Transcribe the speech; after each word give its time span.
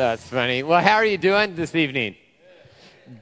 That's 0.00 0.26
funny. 0.26 0.62
Well, 0.62 0.82
how 0.82 0.94
are 0.94 1.04
you 1.04 1.18
doing 1.18 1.54
this 1.54 1.74
evening? 1.74 2.16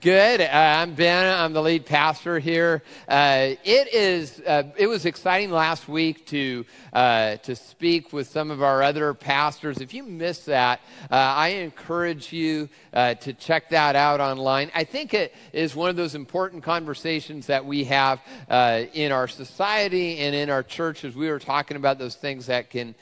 Good. 0.01 0.41
Uh, 0.41 0.47
I'm 0.53 0.95
Ben. 0.95 1.27
I'm 1.27 1.53
the 1.53 1.61
lead 1.61 1.87
pastor 1.87 2.39
here. 2.39 2.85
Uh, 3.09 3.57
it 3.65 3.93
is. 3.93 4.41
Uh, 4.47 4.63
it 4.77 4.87
was 4.87 5.05
exciting 5.05 5.51
last 5.51 5.89
week 5.89 6.25
to 6.27 6.65
uh, 6.93 7.39
to 7.39 7.57
speak 7.57 8.13
with 8.13 8.29
some 8.29 8.53
of 8.53 8.63
our 8.63 8.81
other 8.81 9.13
pastors. 9.13 9.79
If 9.79 9.93
you 9.93 10.05
missed 10.05 10.47
that, 10.47 10.79
uh, 11.11 11.17
I 11.17 11.49
encourage 11.49 12.33
you 12.33 12.69
uh, 12.93 13.15
to 13.15 13.33
check 13.33 13.71
that 13.71 13.97
out 13.97 14.21
online. 14.21 14.71
I 14.73 14.85
think 14.85 15.15
it 15.15 15.35
is 15.53 15.75
one 15.75 15.91
of 15.91 15.97
those 15.97 16.15
important 16.15 16.63
conversations 16.63 17.49
that 17.49 17.67
we 17.67 17.83
have 17.85 18.21
in 18.95 19.11
our 19.11 19.27
society 19.27 20.21
and 20.21 20.33
in 20.33 20.49
our 20.49 20.63
churches. 20.63 21.17
we 21.17 21.29
were 21.29 21.41
talking 21.41 21.77
about 21.77 21.99
those 21.99 22.15
things 22.15 22.47
that 22.47 22.71
can 22.71 22.95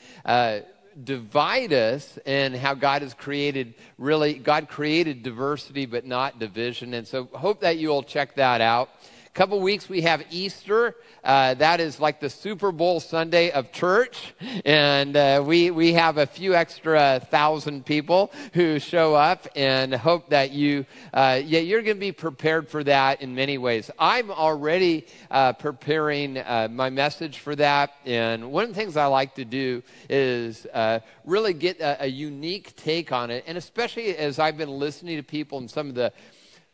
divide 1.03 1.73
us 1.73 2.17
and 2.25 2.55
how 2.55 2.73
God 2.73 3.01
has 3.01 3.13
created 3.13 3.75
really, 3.97 4.33
God 4.33 4.67
created 4.69 5.23
diversity 5.23 5.85
but 5.85 6.05
not 6.05 6.39
division. 6.39 6.93
And 6.93 7.07
so 7.07 7.25
hope 7.25 7.61
that 7.61 7.77
you'll 7.77 8.03
check 8.03 8.35
that 8.35 8.61
out. 8.61 8.89
Couple 9.37 9.59
weeks 9.59 9.87
we 9.87 10.01
have 10.01 10.25
Easter. 10.31 10.95
Uh, 11.23 11.53
that 11.53 11.79
is 11.79 11.99
like 11.99 12.19
the 12.19 12.27
Super 12.27 12.71
Bowl 12.71 12.99
Sunday 12.99 13.51
of 13.51 13.71
church. 13.71 14.33
And 14.65 15.15
uh, 15.15 15.43
we, 15.45 15.69
we 15.69 15.93
have 15.93 16.17
a 16.17 16.25
few 16.25 16.55
extra 16.55 17.21
thousand 17.29 17.85
people 17.85 18.31
who 18.53 18.79
show 18.79 19.13
up 19.13 19.47
and 19.55 19.93
hope 19.93 20.31
that 20.31 20.53
you, 20.53 20.87
uh, 21.13 21.39
yeah, 21.45 21.59
you're 21.59 21.83
going 21.83 21.97
to 21.97 21.99
be 21.99 22.11
prepared 22.11 22.67
for 22.67 22.83
that 22.85 23.21
in 23.21 23.35
many 23.35 23.59
ways. 23.59 23.91
I'm 23.99 24.31
already 24.31 25.05
uh, 25.29 25.53
preparing 25.53 26.39
uh, 26.39 26.67
my 26.71 26.89
message 26.89 27.37
for 27.37 27.55
that. 27.57 27.93
And 28.07 28.51
one 28.51 28.63
of 28.63 28.69
the 28.69 28.75
things 28.75 28.97
I 28.97 29.05
like 29.05 29.35
to 29.35 29.45
do 29.45 29.83
is 30.09 30.65
uh, 30.73 31.01
really 31.25 31.53
get 31.53 31.79
a, 31.79 32.05
a 32.05 32.07
unique 32.07 32.75
take 32.75 33.11
on 33.11 33.29
it. 33.29 33.43
And 33.45 33.55
especially 33.55 34.17
as 34.17 34.39
I've 34.39 34.57
been 34.57 34.79
listening 34.79 35.17
to 35.17 35.23
people 35.23 35.59
and 35.59 35.69
some 35.69 35.89
of 35.89 35.93
the 35.93 36.11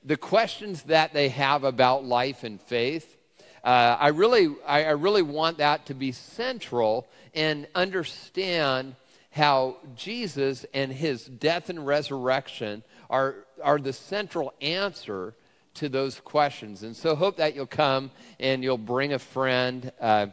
the 0.06 0.18
questions 0.18 0.84
that 0.84 1.14
they 1.14 1.30
have 1.30 1.64
about 1.64 2.04
life 2.04 2.44
and 2.44 2.62
faith, 2.62 3.18
uh, 3.64 3.98
I, 4.00 4.10
really, 4.10 4.54
I, 4.68 4.86
I 4.86 4.92
really 4.92 5.22
want 5.22 5.60
that 5.60 5.86
to 5.88 5.94
be 5.94 6.12
central 6.12 7.08
and 7.34 7.68
understand 7.74 8.96
how 9.32 9.78
Jesus 9.96 10.66
and 10.74 10.92
his 10.92 11.26
death 11.26 11.70
and 11.70 11.86
resurrection 11.86 12.84
are, 13.10 13.46
are 13.64 13.80
the 13.80 13.94
central 13.94 14.54
answer 14.62 15.34
to 15.76 15.90
those 15.90 16.20
questions. 16.20 16.84
And 16.84 16.96
so, 16.96 17.16
hope 17.16 17.38
that 17.38 17.56
you'll 17.56 17.66
come 17.66 18.12
and 18.40 18.64
you'll 18.64 18.78
bring 18.78 19.14
a 19.14 19.20
friend. 19.20 19.92
Uh, 20.00 20.28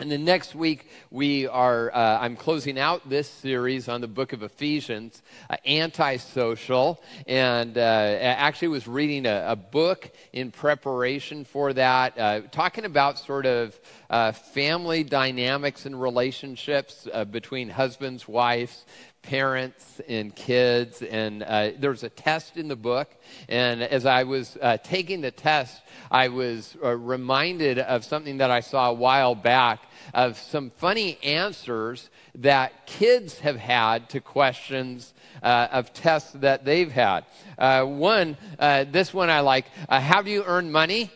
and 0.00 0.12
then 0.12 0.24
next 0.24 0.54
week, 0.54 0.88
we 1.10 1.48
are, 1.48 1.92
uh, 1.92 2.20
I'm 2.20 2.36
closing 2.36 2.78
out 2.78 3.08
this 3.08 3.28
series 3.28 3.88
on 3.88 4.00
the 4.00 4.06
book 4.06 4.32
of 4.32 4.44
Ephesians, 4.44 5.22
uh, 5.50 5.56
Antisocial. 5.66 7.02
And 7.26 7.76
uh, 7.76 7.80
actually 7.80 8.68
was 8.68 8.86
reading 8.86 9.26
a, 9.26 9.46
a, 9.48 9.56
book 9.56 10.12
in 10.32 10.52
preparation 10.52 11.44
for 11.44 11.72
that, 11.72 12.16
uh, 12.16 12.42
talking 12.52 12.84
about 12.84 13.18
sort 13.18 13.44
of 13.44 13.78
uh, 14.10 14.32
family 14.32 15.04
dynamics 15.04 15.86
and 15.86 16.00
relationships 16.00 17.06
uh, 17.12 17.24
between 17.24 17.68
husbands, 17.68 18.26
wives, 18.26 18.84
parents 19.22 20.00
and 20.08 20.34
kids. 20.34 21.02
And 21.02 21.42
uh, 21.42 21.72
there 21.78 21.90
was 21.90 22.02
a 22.02 22.08
test 22.08 22.56
in 22.56 22.68
the 22.68 22.76
book. 22.76 23.14
And 23.48 23.82
as 23.82 24.06
I 24.06 24.24
was 24.24 24.56
uh, 24.60 24.78
taking 24.82 25.20
the 25.20 25.30
test, 25.30 25.82
I 26.10 26.28
was 26.28 26.76
uh, 26.82 26.96
reminded 26.96 27.78
of 27.78 28.04
something 28.04 28.38
that 28.38 28.50
I 28.50 28.60
saw 28.60 28.90
a 28.90 28.94
while 28.94 29.34
back 29.34 29.80
of 30.14 30.38
some 30.38 30.70
funny 30.70 31.18
answers 31.22 32.08
that 32.36 32.86
kids 32.86 33.40
have 33.40 33.56
had 33.56 34.08
to 34.10 34.20
questions 34.20 35.12
uh, 35.42 35.68
of 35.70 35.92
tests 35.92 36.32
that 36.32 36.64
they've 36.64 36.90
had. 36.90 37.26
Uh, 37.58 37.84
one, 37.84 38.36
uh, 38.58 38.84
this 38.84 39.12
one 39.12 39.28
I 39.28 39.40
like. 39.40 39.66
how 39.88 40.22
do 40.22 40.30
you 40.30 40.44
earn 40.44 40.72
money? 40.72 41.10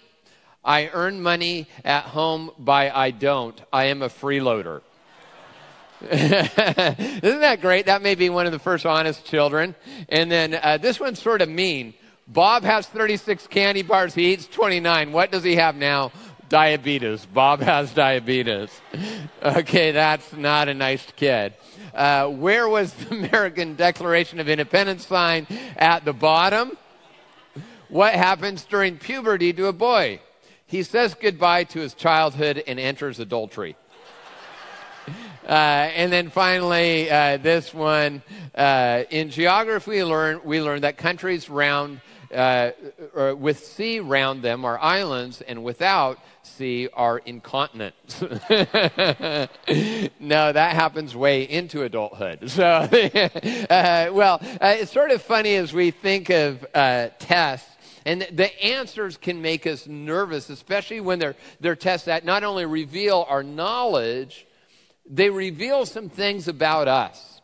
I 0.65 0.91
earn 0.93 1.23
money 1.23 1.67
at 1.85 2.05
home 2.05 2.51
by 2.59 2.91
I 2.91 3.11
don't. 3.11 3.61
I 3.73 3.87
am 3.87 4.03
a 4.03 4.09
freeloader. 4.09 4.83
Isn't 6.11 7.41
that 7.41 7.61
great? 7.61 7.87
That 7.87 8.03
may 8.03 8.15
be 8.15 8.29
one 8.29 8.47
of 8.47 8.53
the 8.53 8.59
first 8.59 8.87
honest 8.87 9.25
children. 9.25 9.75
And 10.09 10.31
then 10.31 10.55
uh, 10.55 10.79
this 10.79 10.99
one's 11.01 11.21
sort 11.21 11.43
of 11.43 11.49
mean. 11.49 11.95
Bob 12.29 12.63
has 12.65 12.87
36 12.87 13.47
candy 13.49 13.83
bars. 13.83 14.15
He 14.15 14.33
eats 14.33 14.47
29. 14.47 15.13
What 15.13 15.33
does 15.33 15.43
he 15.43 15.57
have 15.57 15.77
now? 15.77 16.13
Diabetes. 16.49 17.27
Bob 17.27 17.61
has 17.61 17.93
diabetes. 17.93 18.69
Okay, 19.43 19.91
that's 19.91 20.33
not 20.33 20.69
a 20.69 20.75
nice 20.75 21.05
kid. 21.17 21.55
Uh, 21.95 22.29
where 22.29 22.69
was 22.69 22.93
the 22.93 23.15
American 23.27 23.75
Declaration 23.75 24.39
of 24.39 24.49
Independence 24.49 25.07
sign? 25.07 25.47
At 25.77 26.05
the 26.05 26.13
bottom. 26.13 26.77
What 27.89 28.15
happens 28.15 28.65
during 28.65 28.99
puberty 28.99 29.53
to 29.53 29.67
a 29.67 29.73
boy? 29.73 30.21
He 30.73 30.85
says 30.85 31.13
goodbye 31.13 31.65
to 31.65 31.81
his 31.81 31.93
childhood 31.93 32.65
and 32.67 32.81
enters 32.81 33.21
adultery. 33.21 33.77
Uh, 35.45 35.91
and 35.97 36.13
then 36.13 36.31
finally, 36.31 37.11
uh, 37.11 37.37
this 37.37 37.75
one 37.75 38.23
uh, 38.55 39.03
in 39.11 39.29
geography, 39.29 39.91
we 39.91 40.05
learn 40.05 40.41
we 40.45 40.63
learn 40.63 40.83
that 40.83 40.97
countries 40.97 41.51
round 41.51 42.01
uh, 42.33 42.71
with 43.37 43.59
sea 43.59 43.99
round 43.99 44.43
them 44.43 44.65
are 44.65 44.79
islands, 44.79 45.41
and 45.41 45.65
without 45.65 46.21
sea 46.45 46.89
are 46.95 47.19
incontinents. 47.19 48.23
no, 50.21 50.53
that 50.53 50.75
happens 50.77 51.17
way 51.17 51.43
into 51.43 51.83
adulthood. 51.83 52.39
So, 52.49 52.65
uh, 52.69 54.11
well, 54.13 54.39
uh, 54.61 54.77
it's 54.79 54.93
sort 54.93 55.11
of 55.11 55.21
funny 55.23 55.57
as 55.57 55.73
we 55.73 55.91
think 55.91 56.31
of 56.31 56.65
tests. 57.19 57.72
And 58.05 58.23
the 58.33 58.65
answers 58.65 59.17
can 59.17 59.43
make 59.43 59.67
us 59.67 59.87
nervous, 59.87 60.51
especially 60.51 61.01
when 61.01 61.19
they're, 61.19 61.37
they're 61.61 61.77
tests 61.77 62.07
that 62.07 62.25
not 62.25 62.45
only 62.45 62.67
reveal 62.67 63.27
our 63.29 63.43
knowledge, 63.43 64.47
they 65.09 65.31
reveal 65.31 65.87
some 65.87 66.09
things 66.09 66.49
about 66.49 66.89
us. 66.89 67.41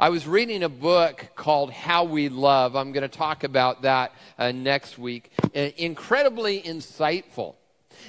I 0.00 0.10
was 0.10 0.28
reading 0.28 0.62
a 0.62 0.68
book 0.68 1.30
called 1.34 1.72
How 1.72 2.04
We 2.04 2.28
Love. 2.28 2.76
I'm 2.76 2.92
going 2.92 3.02
to 3.02 3.08
talk 3.08 3.42
about 3.42 3.82
that 3.82 4.12
uh, 4.38 4.52
next 4.52 4.96
week. 4.96 5.32
Uh, 5.42 5.70
incredibly 5.76 6.62
insightful. 6.62 7.56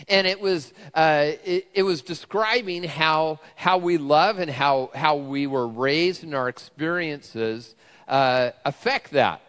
And 0.07 0.27
it 0.27 0.39
was, 0.39 0.71
uh, 0.93 1.31
it, 1.43 1.67
it, 1.73 1.83
was 1.83 2.03
describing 2.03 2.83
how, 2.83 3.39
how 3.55 3.79
we 3.79 3.97
love 3.97 4.37
and 4.37 4.51
how, 4.51 4.91
how 4.93 5.15
we 5.15 5.47
were 5.47 5.67
raised 5.67 6.23
and 6.23 6.35
our 6.35 6.47
experiences 6.47 7.73
uh, 8.07 8.51
affect 8.65 9.11
that. 9.11 9.41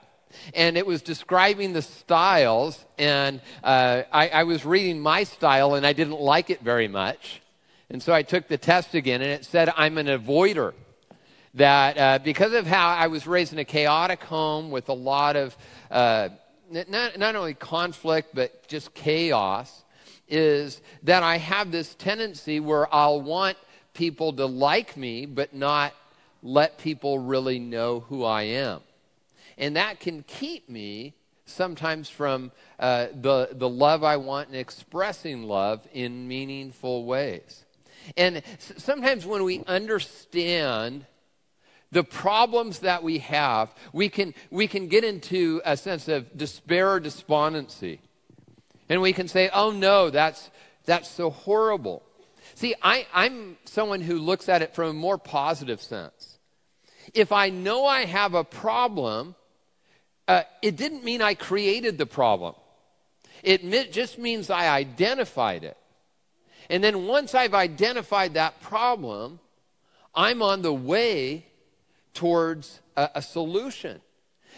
And 0.55 0.77
it 0.77 0.87
was 0.87 1.03
describing 1.03 1.73
the 1.73 1.83
styles. 1.83 2.85
And 2.99 3.41
uh, 3.63 4.03
I, 4.13 4.29
I 4.29 4.43
was 4.45 4.65
reading 4.65 5.01
my 5.01 5.25
style 5.25 5.75
and 5.75 5.87
I 5.87 5.93
didn't 5.93 6.21
like 6.21 6.51
it 6.51 6.61
very 6.61 6.89
much. 6.89 7.41
And 7.91 8.03
so 8.03 8.13
I 8.13 8.23
took 8.23 8.47
the 8.47 8.57
test 8.57 8.95
again, 8.95 9.21
and 9.21 9.33
it 9.33 9.45
said 9.45 9.69
I'm 9.77 9.99
an 9.99 10.07
avoider. 10.07 10.75
That 11.55 11.99
uh, 11.99 12.19
because 12.23 12.53
of 12.53 12.65
how 12.65 12.89
I 12.91 13.09
was 13.09 13.27
raised 13.27 13.53
in 13.53 13.59
a 13.59 13.65
chaotic 13.65 14.23
home 14.23 14.71
with 14.71 14.89
a 14.89 14.93
lot 14.93 15.35
of 15.35 15.57
uh, 15.91 16.29
not, 16.71 17.19
not 17.19 17.35
only 17.35 17.55
conflict, 17.55 18.29
but 18.33 18.69
just 18.69 18.95
chaos, 18.95 19.85
is 20.29 20.81
that 21.03 21.25
I 21.25 21.39
have 21.39 21.73
this 21.73 21.97
tendency 21.97 22.61
where 22.61 22.93
I'll 22.95 23.21
want 23.21 23.57
people 23.93 24.33
to 24.35 24.47
like 24.47 24.97
me, 24.97 25.27
but 25.27 25.53
not 25.53 25.93
let 26.45 26.79
people 26.79 27.19
really 27.19 27.59
know 27.59 28.01
who 28.01 28.25
I 28.25 28.43
am. 28.43 28.81
And 29.61 29.77
that 29.77 30.01
can 30.01 30.25
keep 30.25 30.69
me 30.69 31.15
sometimes 31.45 32.09
from 32.09 32.51
uh, 32.79 33.09
the, 33.13 33.51
the 33.53 33.69
love 33.69 34.03
I 34.03 34.17
want 34.17 34.49
and 34.49 34.57
expressing 34.57 35.45
love 35.45 35.87
in 35.93 36.27
meaningful 36.27 37.05
ways. 37.05 37.67
And 38.17 38.43
sometimes 38.59 39.27
when 39.27 39.45
we 39.45 39.63
understand 39.67 41.05
the 41.93 42.03
problems 42.03 42.79
that 42.81 43.03
we 43.03 43.19
have, 43.19 43.75
we 43.93 44.09
can, 44.09 44.33
we 44.51 44.67
can 44.67 44.89
get 44.89 45.05
into 45.05 45.61
a 45.65 45.77
sense 45.77 46.09
of 46.09 46.37
despair 46.37 46.93
or 46.93 47.01
despondency. 47.01 48.01
And 48.89 49.03
we 49.03 49.13
can 49.13 49.29
say, 49.29 49.51
oh 49.53 49.73
no, 49.73 50.09
that's, 50.09 50.51
that's 50.87 51.09
so 51.09 51.29
horrible. 51.31 52.03
See, 52.55 52.75
I, 52.83 53.07
I'm 53.13 53.59
someone 53.67 54.01
who 54.01 54.19
looks 54.19 54.49
at 54.49 54.63
it 54.63 54.75
from 54.75 54.89
a 54.89 54.95
more 54.95 55.19
positive 55.19 55.83
sense. 55.83 56.39
If 57.13 57.31
I 57.31 57.51
know 57.51 57.85
I 57.85 58.07
have 58.07 58.35
a 58.35 58.45
problem, 58.45 59.35
uh, 60.31 60.45
it 60.63 60.77
didn't 60.77 61.03
mean 61.03 61.21
I 61.21 61.35
created 61.35 61.99
the 61.99 62.07
problem. 62.07 62.55
It 63.43 63.91
just 63.91 64.17
means 64.17 64.49
I 64.49 64.69
identified 64.69 65.65
it. 65.65 65.77
And 66.69 66.85
then 66.85 67.09
once 67.09 67.35
I've 67.35 67.53
identified 67.53 68.35
that 68.35 68.61
problem, 68.61 69.41
I'm 70.15 70.41
on 70.41 70.63
the 70.63 70.73
way 70.73 71.47
towards 72.15 72.81
a, 72.97 73.11
a 73.17 73.23
solution. 73.23 74.01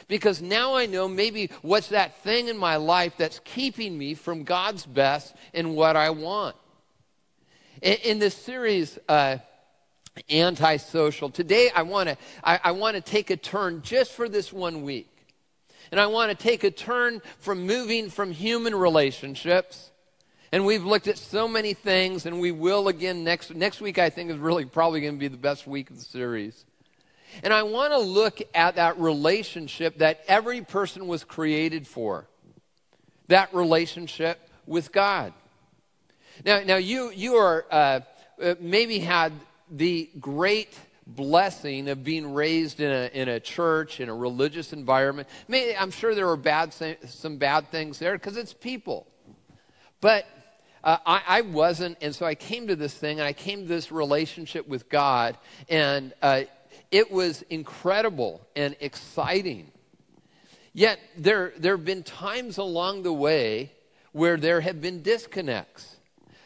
Because 0.08 0.42
now 0.42 0.74
I 0.74 0.84
know 0.84 1.08
maybe 1.08 1.48
what's 1.62 1.88
that 1.88 2.22
thing 2.22 2.48
in 2.48 2.58
my 2.58 2.76
life 2.76 3.14
that's 3.16 3.40
keeping 3.42 3.96
me 3.96 4.12
from 4.12 4.44
God's 4.44 4.84
best 4.84 5.34
and 5.54 5.74
what 5.74 5.96
I 5.96 6.10
want. 6.10 6.54
In, 7.80 7.94
in 8.04 8.18
this 8.18 8.34
series, 8.34 8.98
uh, 9.08 9.38
Antisocial, 10.30 11.30
today 11.30 11.70
I 11.74 11.80
want 11.80 12.10
to 12.10 12.18
I, 12.44 12.60
I 12.64 12.72
want 12.72 12.96
to 12.96 13.00
take 13.00 13.30
a 13.30 13.36
turn 13.38 13.80
just 13.80 14.12
for 14.12 14.28
this 14.28 14.52
one 14.52 14.82
week. 14.82 15.11
And 15.90 16.00
I 16.00 16.06
want 16.06 16.30
to 16.30 16.36
take 16.36 16.64
a 16.64 16.70
turn 16.70 17.20
from 17.38 17.66
moving 17.66 18.10
from 18.10 18.32
human 18.32 18.74
relationships 18.74 19.90
and 20.52 20.66
we've 20.66 20.84
looked 20.84 21.08
at 21.08 21.16
so 21.16 21.48
many 21.48 21.72
things, 21.72 22.26
and 22.26 22.38
we 22.38 22.52
will 22.52 22.88
again 22.88 23.24
next, 23.24 23.54
next 23.54 23.80
week, 23.80 23.98
I 23.98 24.10
think, 24.10 24.30
is 24.30 24.36
really 24.36 24.66
probably 24.66 25.00
going 25.00 25.14
to 25.14 25.18
be 25.18 25.28
the 25.28 25.38
best 25.38 25.66
week 25.66 25.88
of 25.88 25.96
the 25.96 26.04
series. 26.04 26.66
And 27.42 27.54
I 27.54 27.62
want 27.62 27.94
to 27.94 27.98
look 27.98 28.42
at 28.54 28.76
that 28.76 29.00
relationship 29.00 29.98
that 29.98 30.22
every 30.28 30.60
person 30.60 31.06
was 31.06 31.24
created 31.24 31.86
for 31.86 32.26
that 33.28 33.54
relationship 33.54 34.46
with 34.66 34.92
God. 34.92 35.32
Now, 36.44 36.62
now 36.62 36.76
you, 36.76 37.10
you 37.10 37.36
are 37.36 37.64
uh, 37.70 38.00
uh 38.42 38.54
maybe 38.60 38.98
had 38.98 39.32
the 39.70 40.10
great 40.20 40.78
blessing 41.06 41.88
of 41.88 42.04
being 42.04 42.32
raised 42.32 42.80
in 42.80 42.90
a, 42.90 43.10
in 43.12 43.28
a 43.28 43.40
church, 43.40 44.00
in 44.00 44.08
a 44.08 44.14
religious 44.14 44.72
environment. 44.72 45.28
Maybe, 45.48 45.76
I'm 45.76 45.90
sure 45.90 46.14
there 46.14 46.26
were 46.26 46.36
bad, 46.36 46.74
some 47.06 47.36
bad 47.36 47.70
things 47.70 47.98
there 47.98 48.12
because 48.14 48.36
it's 48.36 48.52
people. 48.52 49.06
But 50.00 50.26
uh, 50.84 50.98
I, 51.06 51.22
I, 51.26 51.40
wasn't, 51.42 51.98
and 52.00 52.14
so 52.14 52.26
I 52.26 52.34
came 52.34 52.66
to 52.68 52.76
this 52.76 52.94
thing, 52.94 53.20
and 53.20 53.26
I 53.26 53.32
came 53.32 53.62
to 53.62 53.68
this 53.68 53.92
relationship 53.92 54.66
with 54.66 54.88
God, 54.88 55.38
and 55.68 56.12
uh, 56.22 56.42
it 56.90 57.10
was 57.10 57.42
incredible 57.42 58.40
and 58.56 58.74
exciting. 58.80 59.70
Yet 60.72 60.98
there, 61.16 61.52
there 61.56 61.76
have 61.76 61.84
been 61.84 62.02
times 62.02 62.58
along 62.58 63.02
the 63.02 63.12
way 63.12 63.72
where 64.12 64.36
there 64.36 64.60
have 64.60 64.80
been 64.80 65.02
disconnects. 65.02 65.96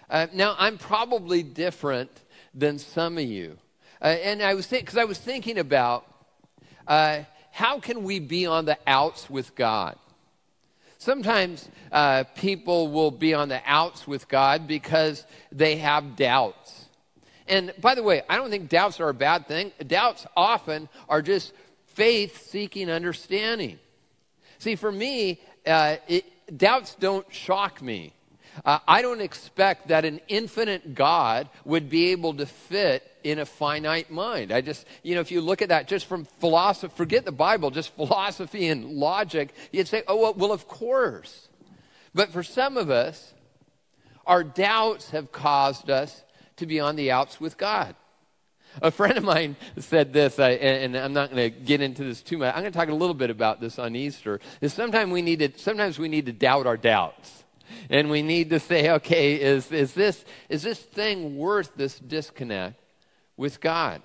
Uh, 0.09 0.27
now, 0.33 0.55
I'm 0.59 0.79
probably 0.79 1.43
different 1.43 2.11
than 2.55 2.79
some 2.79 3.19
of 3.19 3.25
you. 3.25 3.59
Uh, 4.01 4.07
and 4.07 4.43
I 4.43 4.55
was 4.55 4.67
because 4.67 4.97
I 4.97 5.05
was 5.05 5.19
thinking 5.19 5.59
about 5.59 6.07
uh, 6.87 7.23
how 7.53 7.81
can 7.81 8.05
we 8.05 8.19
be 8.19 8.47
on 8.47 8.65
the 8.65 8.79
outs 8.87 9.31
with 9.31 9.55
God? 9.55 9.97
Sometimes 10.99 11.69
uh, 11.93 12.25
people 12.35 12.89
will 12.89 13.11
be 13.11 13.35
on 13.35 13.49
the 13.49 13.61
outs 13.67 14.07
with 14.07 14.29
God 14.29 14.67
because 14.67 15.25
they 15.53 15.77
have 15.77 16.17
doubts. 16.17 16.87
And 17.49 17.73
by 17.81 17.95
the 17.95 18.03
way, 18.03 18.23
I 18.29 18.37
don't 18.37 18.51
think 18.51 18.69
doubts 18.69 18.99
are 19.01 19.09
a 19.09 19.15
bad 19.15 19.47
thing. 19.47 19.73
Doubts 19.87 20.27
often 20.37 20.89
are 21.09 21.23
just 21.23 21.53
faith 21.87 22.51
seeking 22.51 22.91
understanding. 22.91 23.79
See, 24.59 24.75
for 24.75 24.91
me, 24.91 25.41
uh, 25.67 25.97
it, 26.09 26.25
doubts 26.57 26.95
don't 26.95 27.27
shock 27.33 27.81
me. 27.81 28.13
Uh, 28.65 28.79
I 28.89 29.03
don't 29.03 29.21
expect 29.21 29.89
that 29.89 30.05
an 30.05 30.21
infinite 30.29 30.95
God 30.95 31.49
would 31.65 31.89
be 31.91 32.11
able 32.13 32.35
to 32.35 32.47
fit 32.47 33.11
in 33.31 33.41
a 33.41 33.47
finite 33.47 34.11
mind. 34.11 34.53
I 34.53 34.61
just, 34.61 34.87
you 35.03 35.15
know, 35.15 35.21
if 35.21 35.33
you 35.33 35.41
look 35.41 35.61
at 35.61 35.71
that 35.71 35.89
just 35.89 36.07
from 36.07 36.25
philosophy, 36.39 36.93
forget 36.97 37.25
the 37.25 37.33
Bible, 37.33 37.71
just 37.71 37.95
philosophy 37.97 38.69
and 38.69 38.93
logic, 38.93 39.53
you'd 39.73 39.89
say, 39.89 40.05
oh, 40.07 40.33
well, 40.33 40.53
of 40.53 40.69
course. 40.69 41.49
But 42.15 42.31
for 42.31 42.43
some 42.43 42.77
of 42.77 42.89
us, 42.89 43.35
our 44.27 44.45
doubts 44.45 45.11
have 45.11 45.33
caused 45.33 45.91
us 45.91 46.23
to 46.57 46.67
be 46.67 46.79
on 46.79 46.95
the 46.95 47.11
outs 47.11 47.41
with 47.41 47.59
God. 47.59 47.97
A 48.81 48.91
friend 48.91 49.17
of 49.17 49.25
mine 49.25 49.57
said 49.79 50.13
this, 50.13 50.39
and 50.39 50.97
I'm 50.97 51.13
not 51.13 51.31
going 51.31 51.51
to 51.51 51.59
get 51.59 51.81
into 51.81 52.05
this 52.05 52.23
too 52.23 52.39
much. 52.39 52.55
I'm 52.55 52.63
going 52.63 52.73
to 52.73 52.79
talk 52.79 52.91
a 52.91 52.95
little 52.95 53.15
bit 53.15 53.31
about 53.31 53.61
this 53.61 53.79
on 53.79 53.97
Easter. 53.97 54.39
Is 54.61 54.73
sometimes 54.73 55.11
we 55.11 55.23
need 55.23 55.39
to, 55.41 55.59
sometimes 55.59 55.99
we 55.99 56.09
need 56.09 56.27
to 56.27 56.33
doubt 56.33 56.67
our 56.67 56.77
doubts 56.77 57.45
and 57.91 58.09
we 58.11 58.23
need 58.23 58.51
to 58.51 58.61
say, 58.61 58.91
okay, 58.91 59.35
is, 59.35 59.73
is, 59.73 59.95
this, 59.95 60.25
is 60.49 60.63
this 60.63 60.79
thing 60.79 61.37
worth 61.37 61.75
this 61.75 61.99
disconnect 61.99 62.81
with 63.37 63.61
God? 63.61 64.03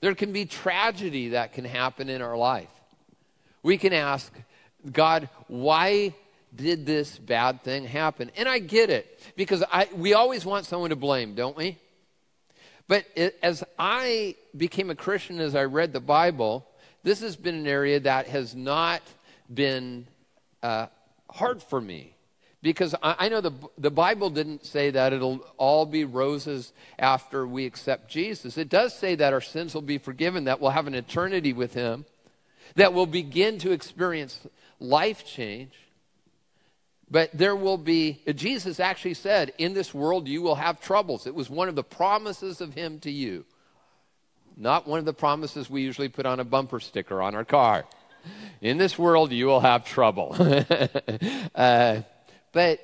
There 0.00 0.14
can 0.14 0.32
be 0.32 0.44
tragedy 0.44 1.30
that 1.30 1.52
can 1.52 1.64
happen 1.64 2.08
in 2.08 2.22
our 2.22 2.36
life. 2.36 2.68
We 3.62 3.78
can 3.78 3.92
ask, 3.92 4.32
God, 4.92 5.28
why 5.48 6.14
did 6.54 6.86
this 6.86 7.18
bad 7.18 7.62
thing 7.62 7.84
happen? 7.84 8.30
And 8.36 8.48
I 8.48 8.58
get 8.58 8.90
it, 8.90 9.20
because 9.36 9.62
I, 9.70 9.88
we 9.94 10.14
always 10.14 10.44
want 10.44 10.66
someone 10.66 10.90
to 10.90 10.96
blame, 10.96 11.34
don't 11.34 11.56
we? 11.56 11.78
But 12.88 13.04
it, 13.14 13.38
as 13.42 13.64
I 13.78 14.36
became 14.56 14.90
a 14.90 14.94
Christian, 14.94 15.40
as 15.40 15.54
I 15.54 15.64
read 15.64 15.92
the 15.92 16.00
Bible, 16.00 16.66
this 17.02 17.20
has 17.20 17.36
been 17.36 17.54
an 17.54 17.66
area 17.66 18.00
that 18.00 18.26
has 18.28 18.54
not 18.54 19.02
been 19.52 20.06
uh, 20.62 20.86
hard 21.30 21.62
for 21.62 21.80
me 21.80 22.15
because 22.66 22.96
I, 23.00 23.14
I 23.20 23.28
know 23.28 23.40
the, 23.40 23.52
the 23.78 23.92
Bible 23.92 24.28
didn't 24.28 24.66
say 24.66 24.90
that 24.90 25.12
it'll 25.12 25.38
all 25.56 25.86
be 25.86 26.04
roses 26.04 26.72
after 26.98 27.46
we 27.46 27.64
accept 27.64 28.10
Jesus. 28.10 28.58
It 28.58 28.68
does 28.68 28.92
say 28.92 29.14
that 29.14 29.32
our 29.32 29.40
sins 29.40 29.72
will 29.72 29.82
be 29.82 29.98
forgiven, 29.98 30.44
that 30.44 30.60
we'll 30.60 30.72
have 30.72 30.88
an 30.88 30.94
eternity 30.96 31.52
with 31.52 31.74
Him, 31.74 32.06
that 32.74 32.92
we'll 32.92 33.06
begin 33.06 33.58
to 33.58 33.70
experience 33.70 34.40
life 34.80 35.24
change. 35.24 35.74
But 37.08 37.30
there 37.32 37.54
will 37.54 37.78
be, 37.78 38.20
Jesus 38.34 38.80
actually 38.80 39.14
said, 39.14 39.52
in 39.58 39.72
this 39.72 39.94
world 39.94 40.26
you 40.26 40.42
will 40.42 40.56
have 40.56 40.80
troubles. 40.80 41.28
It 41.28 41.36
was 41.36 41.48
one 41.48 41.68
of 41.68 41.76
the 41.76 41.84
promises 41.84 42.60
of 42.60 42.74
Him 42.74 42.98
to 43.00 43.12
you. 43.12 43.44
Not 44.56 44.88
one 44.88 44.98
of 44.98 45.04
the 45.04 45.14
promises 45.14 45.70
we 45.70 45.82
usually 45.82 46.08
put 46.08 46.26
on 46.26 46.40
a 46.40 46.44
bumper 46.44 46.80
sticker 46.80 47.22
on 47.22 47.36
our 47.36 47.44
car. 47.44 47.84
In 48.60 48.76
this 48.76 48.98
world 48.98 49.30
you 49.30 49.46
will 49.46 49.60
have 49.60 49.84
trouble. 49.84 50.34
uh, 51.54 52.02
but 52.56 52.80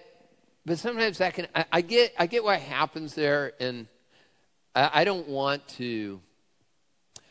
but 0.67 0.79
sometimes 0.79 1.17
that 1.17 1.33
can 1.33 1.47
I, 1.55 1.65
I 1.73 1.81
get 1.81 2.13
I 2.19 2.27
get 2.27 2.45
what 2.45 2.61
happens 2.61 3.15
there, 3.15 3.55
and 3.59 3.87
I, 4.75 4.91
I 5.01 5.05
don't 5.05 5.29
want 5.29 5.67
to 5.79 6.21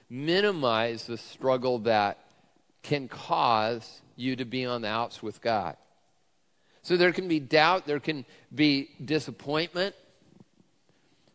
minimize 0.09 1.05
the 1.05 1.19
struggle 1.19 1.77
that 1.79 2.17
can 2.81 3.07
cause 3.07 4.01
you 4.15 4.35
to 4.37 4.45
be 4.45 4.65
on 4.65 4.81
the 4.81 4.87
outs 4.87 5.21
with 5.21 5.39
God. 5.39 5.77
So 6.81 6.97
there 6.97 7.11
can 7.11 7.27
be 7.27 7.39
doubt, 7.39 7.85
there 7.85 7.99
can 7.99 8.25
be 8.53 8.89
disappointment. 9.05 9.93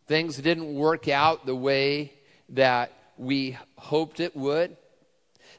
Things 0.07 0.35
didn't 0.35 0.75
work 0.75 1.07
out 1.07 1.45
the 1.45 1.55
way 1.55 2.11
that 2.49 2.91
we 3.17 3.57
hoped 3.77 4.19
it 4.19 4.35
would. 4.35 4.75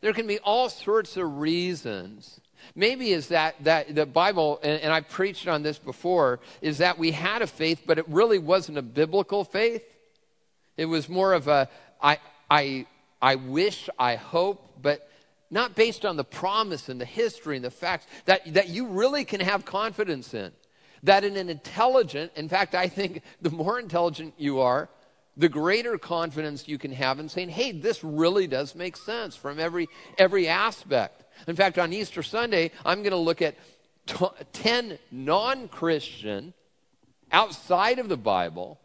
There 0.02 0.12
can 0.12 0.26
be 0.26 0.40
all 0.40 0.69
sorts 0.69 1.17
of 1.17 1.38
reasons 1.38 2.38
Maybe 2.75 3.13
is 3.13 3.29
that, 3.29 3.57
that 3.65 3.95
the 3.95 4.07
Bible, 4.07 4.61
and, 4.63 4.81
and 4.81 4.93
I 4.93 5.01
preached 5.01 5.49
on 5.49 5.63
this 5.63 5.79
before, 5.79 6.41
is 6.61 6.79
that 6.79 6.99
we 6.99 7.13
had 7.13 7.43
a 7.43 7.47
faith, 7.47 7.83
but 7.87 7.99
it 7.99 8.09
really 8.09 8.39
wasn't 8.39 8.79
a 8.79 8.83
biblical 8.83 9.45
faith. 9.45 9.85
It 10.77 10.87
was 10.87 11.09
more 11.09 11.33
of 11.33 11.49
a, 11.49 11.69
I, 12.01 12.19
I, 12.51 12.87
I 13.21 13.35
wish, 13.35 13.89
I 13.99 14.15
hope, 14.15 14.81
but 14.81 15.11
not 15.51 15.75
based 15.75 16.05
on 16.05 16.17
the 16.17 16.25
promise 16.25 16.89
and 16.89 17.01
the 17.01 17.05
history 17.07 17.57
and 17.57 17.65
the 17.65 17.71
facts 17.71 18.07
that, 18.27 18.53
that 18.55 18.69
you 18.69 18.87
really 18.87 19.25
can 19.25 19.41
have 19.41 19.65
confidence 19.65 20.35
in. 20.35 20.53
That 21.05 21.25
in 21.25 21.37
an 21.37 21.49
intelligent, 21.49 22.33
in 22.37 22.49
fact, 22.49 22.75
I 22.75 22.89
think 22.89 23.23
the 23.41 23.51
more 23.51 23.79
intelligent 23.79 24.35
you 24.37 24.61
are, 24.61 24.89
the 25.37 25.49
greater 25.49 25.97
confidence 25.97 26.67
you 26.67 26.79
can 26.79 26.93
have 26.93 27.21
in 27.21 27.29
saying, 27.29 27.51
hey, 27.51 27.71
this 27.71 28.03
really 28.03 28.49
does 28.49 28.75
make 28.75 28.97
sense 28.97 29.37
from 29.37 29.61
every, 29.61 29.89
every 30.19 30.49
aspect. 30.49 31.23
In 31.47 31.57
fact, 31.57 31.78
on 31.78 31.92
Easter 31.92 32.23
Sunday, 32.23 32.71
I'm 32.85 33.02
going 33.02 33.12
to 33.12 33.16
look 33.16 33.42
at 33.42 33.57
t- 34.07 34.26
10 34.52 34.99
non 35.11 35.68
Christian, 35.68 36.52
outside 37.30 37.99
of 37.99 38.09
the 38.09 38.16
Bible, 38.16 38.78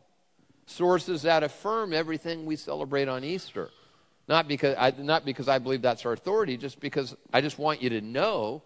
sources 0.65 1.23
that 1.23 1.43
affirm 1.43 1.93
everything 1.93 2.45
we 2.45 2.55
celebrate 2.55 3.07
on 3.07 3.23
Easter. 3.23 3.69
Not 4.27 4.47
because, 4.47 4.75
I, 4.79 4.93
not 4.97 5.25
because 5.25 5.49
I 5.49 5.59
believe 5.59 5.81
that's 5.81 6.05
our 6.05 6.13
authority, 6.13 6.57
just 6.57 6.79
because 6.79 7.15
I 7.33 7.41
just 7.41 7.59
want 7.59 7.81
you 7.81 7.89
to 7.89 8.01
know 8.01 8.63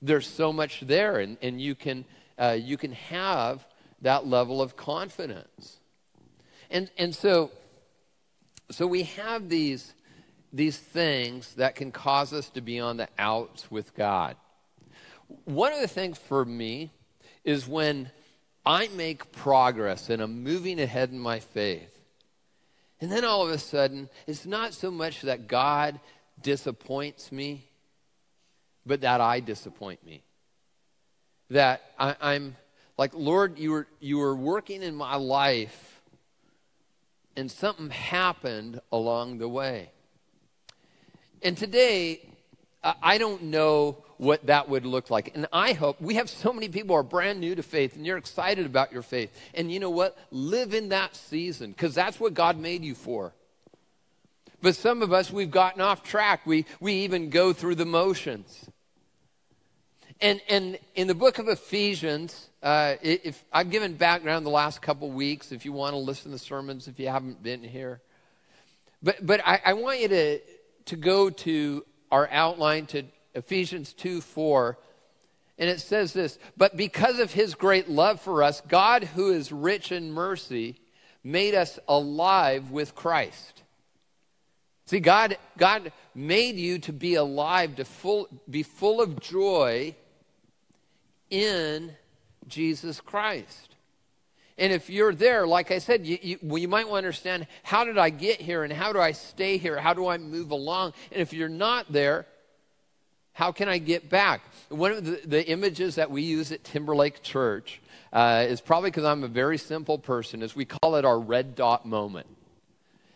there's 0.00 0.26
so 0.26 0.52
much 0.52 0.80
there, 0.80 1.18
and, 1.18 1.36
and 1.42 1.60
you, 1.60 1.74
can, 1.74 2.04
uh, 2.38 2.56
you 2.58 2.76
can 2.76 2.92
have 2.92 3.64
that 4.02 4.26
level 4.26 4.60
of 4.60 4.76
confidence. 4.76 5.78
And, 6.70 6.90
and 6.96 7.14
so, 7.14 7.50
so 8.70 8.86
we 8.86 9.04
have 9.04 9.48
these 9.48 9.94
these 10.52 10.76
things 10.76 11.54
that 11.54 11.74
can 11.74 11.90
cause 11.90 12.32
us 12.32 12.50
to 12.50 12.60
be 12.60 12.78
on 12.78 12.98
the 12.98 13.08
outs 13.18 13.70
with 13.70 13.94
God. 13.94 14.36
One 15.44 15.72
of 15.72 15.80
the 15.80 15.88
things 15.88 16.18
for 16.18 16.44
me 16.44 16.90
is 17.44 17.66
when 17.66 18.10
I 18.64 18.88
make 18.88 19.32
progress 19.32 20.10
and 20.10 20.22
I'm 20.22 20.42
moving 20.42 20.80
ahead 20.80 21.10
in 21.10 21.18
my 21.18 21.40
faith. 21.40 21.88
And 23.00 23.10
then 23.10 23.24
all 23.24 23.42
of 23.42 23.50
a 23.50 23.58
sudden, 23.58 24.08
it's 24.26 24.46
not 24.46 24.74
so 24.74 24.90
much 24.90 25.22
that 25.22 25.48
God 25.48 25.98
disappoints 26.40 27.32
me, 27.32 27.64
but 28.86 29.00
that 29.00 29.20
I 29.20 29.40
disappoint 29.40 30.04
me. 30.04 30.22
That 31.50 31.82
I, 31.98 32.34
am 32.34 32.56
like, 32.96 33.12
Lord, 33.14 33.58
you 33.58 33.72
were, 33.72 33.86
you 34.00 34.18
were 34.18 34.36
working 34.36 34.82
in 34.82 34.94
my 34.94 35.16
life, 35.16 36.00
and 37.36 37.50
something 37.50 37.90
happened 37.90 38.80
along 38.92 39.38
the 39.38 39.48
way. 39.48 39.90
And 41.42 41.56
today, 41.56 42.20
I 42.82 43.18
don't 43.18 43.44
know 43.44 43.98
what 44.18 44.46
that 44.46 44.68
would 44.68 44.86
look 44.86 45.10
like. 45.10 45.32
And 45.34 45.46
I 45.52 45.72
hope 45.72 46.00
we 46.00 46.14
have 46.14 46.30
so 46.30 46.52
many 46.52 46.68
people 46.68 46.94
are 46.94 47.02
brand 47.02 47.40
new 47.40 47.56
to 47.56 47.62
faith 47.62 47.96
and 47.96 48.06
you're 48.06 48.16
excited 48.16 48.66
about 48.66 48.92
your 48.92 49.02
faith. 49.02 49.36
And 49.54 49.70
you 49.72 49.80
know 49.80 49.90
what? 49.90 50.16
Live 50.30 50.74
in 50.74 50.90
that 50.90 51.16
season 51.16 51.72
because 51.72 51.94
that's 51.94 52.20
what 52.20 52.34
God 52.34 52.56
made 52.56 52.84
you 52.84 52.94
for. 52.94 53.32
But 54.62 54.76
some 54.76 55.02
of 55.02 55.12
us, 55.12 55.32
we've 55.32 55.50
gotten 55.50 55.80
off 55.80 56.04
track. 56.04 56.46
We, 56.46 56.66
we 56.78 56.94
even 57.00 57.30
go 57.30 57.52
through 57.52 57.74
the 57.74 57.84
motions. 57.84 58.70
And, 60.20 60.40
and 60.48 60.78
in 60.94 61.08
the 61.08 61.16
book 61.16 61.40
of 61.40 61.48
Ephesians, 61.48 62.48
uh, 62.62 62.94
if 63.02 63.44
I've 63.52 63.70
given 63.70 63.94
background 63.94 64.46
the 64.46 64.50
last 64.50 64.80
couple 64.80 65.10
weeks, 65.10 65.50
if 65.50 65.64
you 65.64 65.72
want 65.72 65.94
to 65.94 65.98
listen 65.98 66.30
to 66.30 66.38
sermons, 66.38 66.86
if 66.86 67.00
you 67.00 67.08
haven't 67.08 67.42
been 67.42 67.64
here. 67.64 68.00
But, 69.02 69.26
but 69.26 69.40
I, 69.44 69.60
I 69.66 69.72
want 69.72 69.98
you 70.00 70.06
to, 70.06 70.38
to 70.86 70.96
go 70.96 71.30
to 71.30 71.84
our 72.10 72.28
outline 72.30 72.86
to 72.86 73.04
Ephesians 73.34 73.92
2 73.92 74.20
4. 74.20 74.78
And 75.58 75.70
it 75.70 75.80
says 75.80 76.12
this 76.12 76.38
But 76.56 76.76
because 76.76 77.18
of 77.18 77.32
his 77.32 77.54
great 77.54 77.88
love 77.88 78.20
for 78.20 78.42
us, 78.42 78.60
God, 78.62 79.04
who 79.04 79.32
is 79.32 79.52
rich 79.52 79.92
in 79.92 80.12
mercy, 80.12 80.76
made 81.24 81.54
us 81.54 81.78
alive 81.88 82.70
with 82.70 82.94
Christ. 82.94 83.62
See, 84.86 85.00
God, 85.00 85.38
God 85.56 85.92
made 86.14 86.56
you 86.56 86.78
to 86.80 86.92
be 86.92 87.14
alive, 87.14 87.76
to 87.76 87.84
full, 87.84 88.28
be 88.50 88.62
full 88.62 89.00
of 89.00 89.20
joy 89.20 89.94
in 91.30 91.94
Jesus 92.48 93.00
Christ. 93.00 93.76
And 94.58 94.72
if 94.72 94.90
you're 94.90 95.14
there, 95.14 95.46
like 95.46 95.70
I 95.70 95.78
said, 95.78 96.06
you, 96.06 96.18
you, 96.20 96.38
well, 96.42 96.58
you 96.58 96.68
might 96.68 96.88
want 96.88 97.04
to 97.04 97.08
understand 97.08 97.46
how 97.62 97.84
did 97.84 97.98
I 97.98 98.10
get 98.10 98.40
here 98.40 98.64
and 98.64 98.72
how 98.72 98.92
do 98.92 99.00
I 99.00 99.12
stay 99.12 99.56
here? 99.56 99.78
How 99.78 99.94
do 99.94 100.06
I 100.08 100.18
move 100.18 100.50
along? 100.50 100.92
And 101.10 101.20
if 101.20 101.32
you're 101.32 101.48
not 101.48 101.90
there, 101.90 102.26
how 103.32 103.50
can 103.50 103.68
I 103.68 103.78
get 103.78 104.10
back? 104.10 104.42
One 104.68 104.92
of 104.92 105.04
the, 105.04 105.20
the 105.24 105.48
images 105.48 105.94
that 105.94 106.10
we 106.10 106.22
use 106.22 106.52
at 106.52 106.64
Timberlake 106.64 107.22
Church 107.22 107.80
uh, 108.12 108.44
is 108.46 108.60
probably 108.60 108.90
because 108.90 109.04
I'm 109.04 109.24
a 109.24 109.28
very 109.28 109.56
simple 109.56 109.98
person, 109.98 110.42
is 110.42 110.54
we 110.54 110.66
call 110.66 110.96
it 110.96 111.04
our 111.04 111.18
red 111.18 111.54
dot 111.54 111.86
moment. 111.86 112.26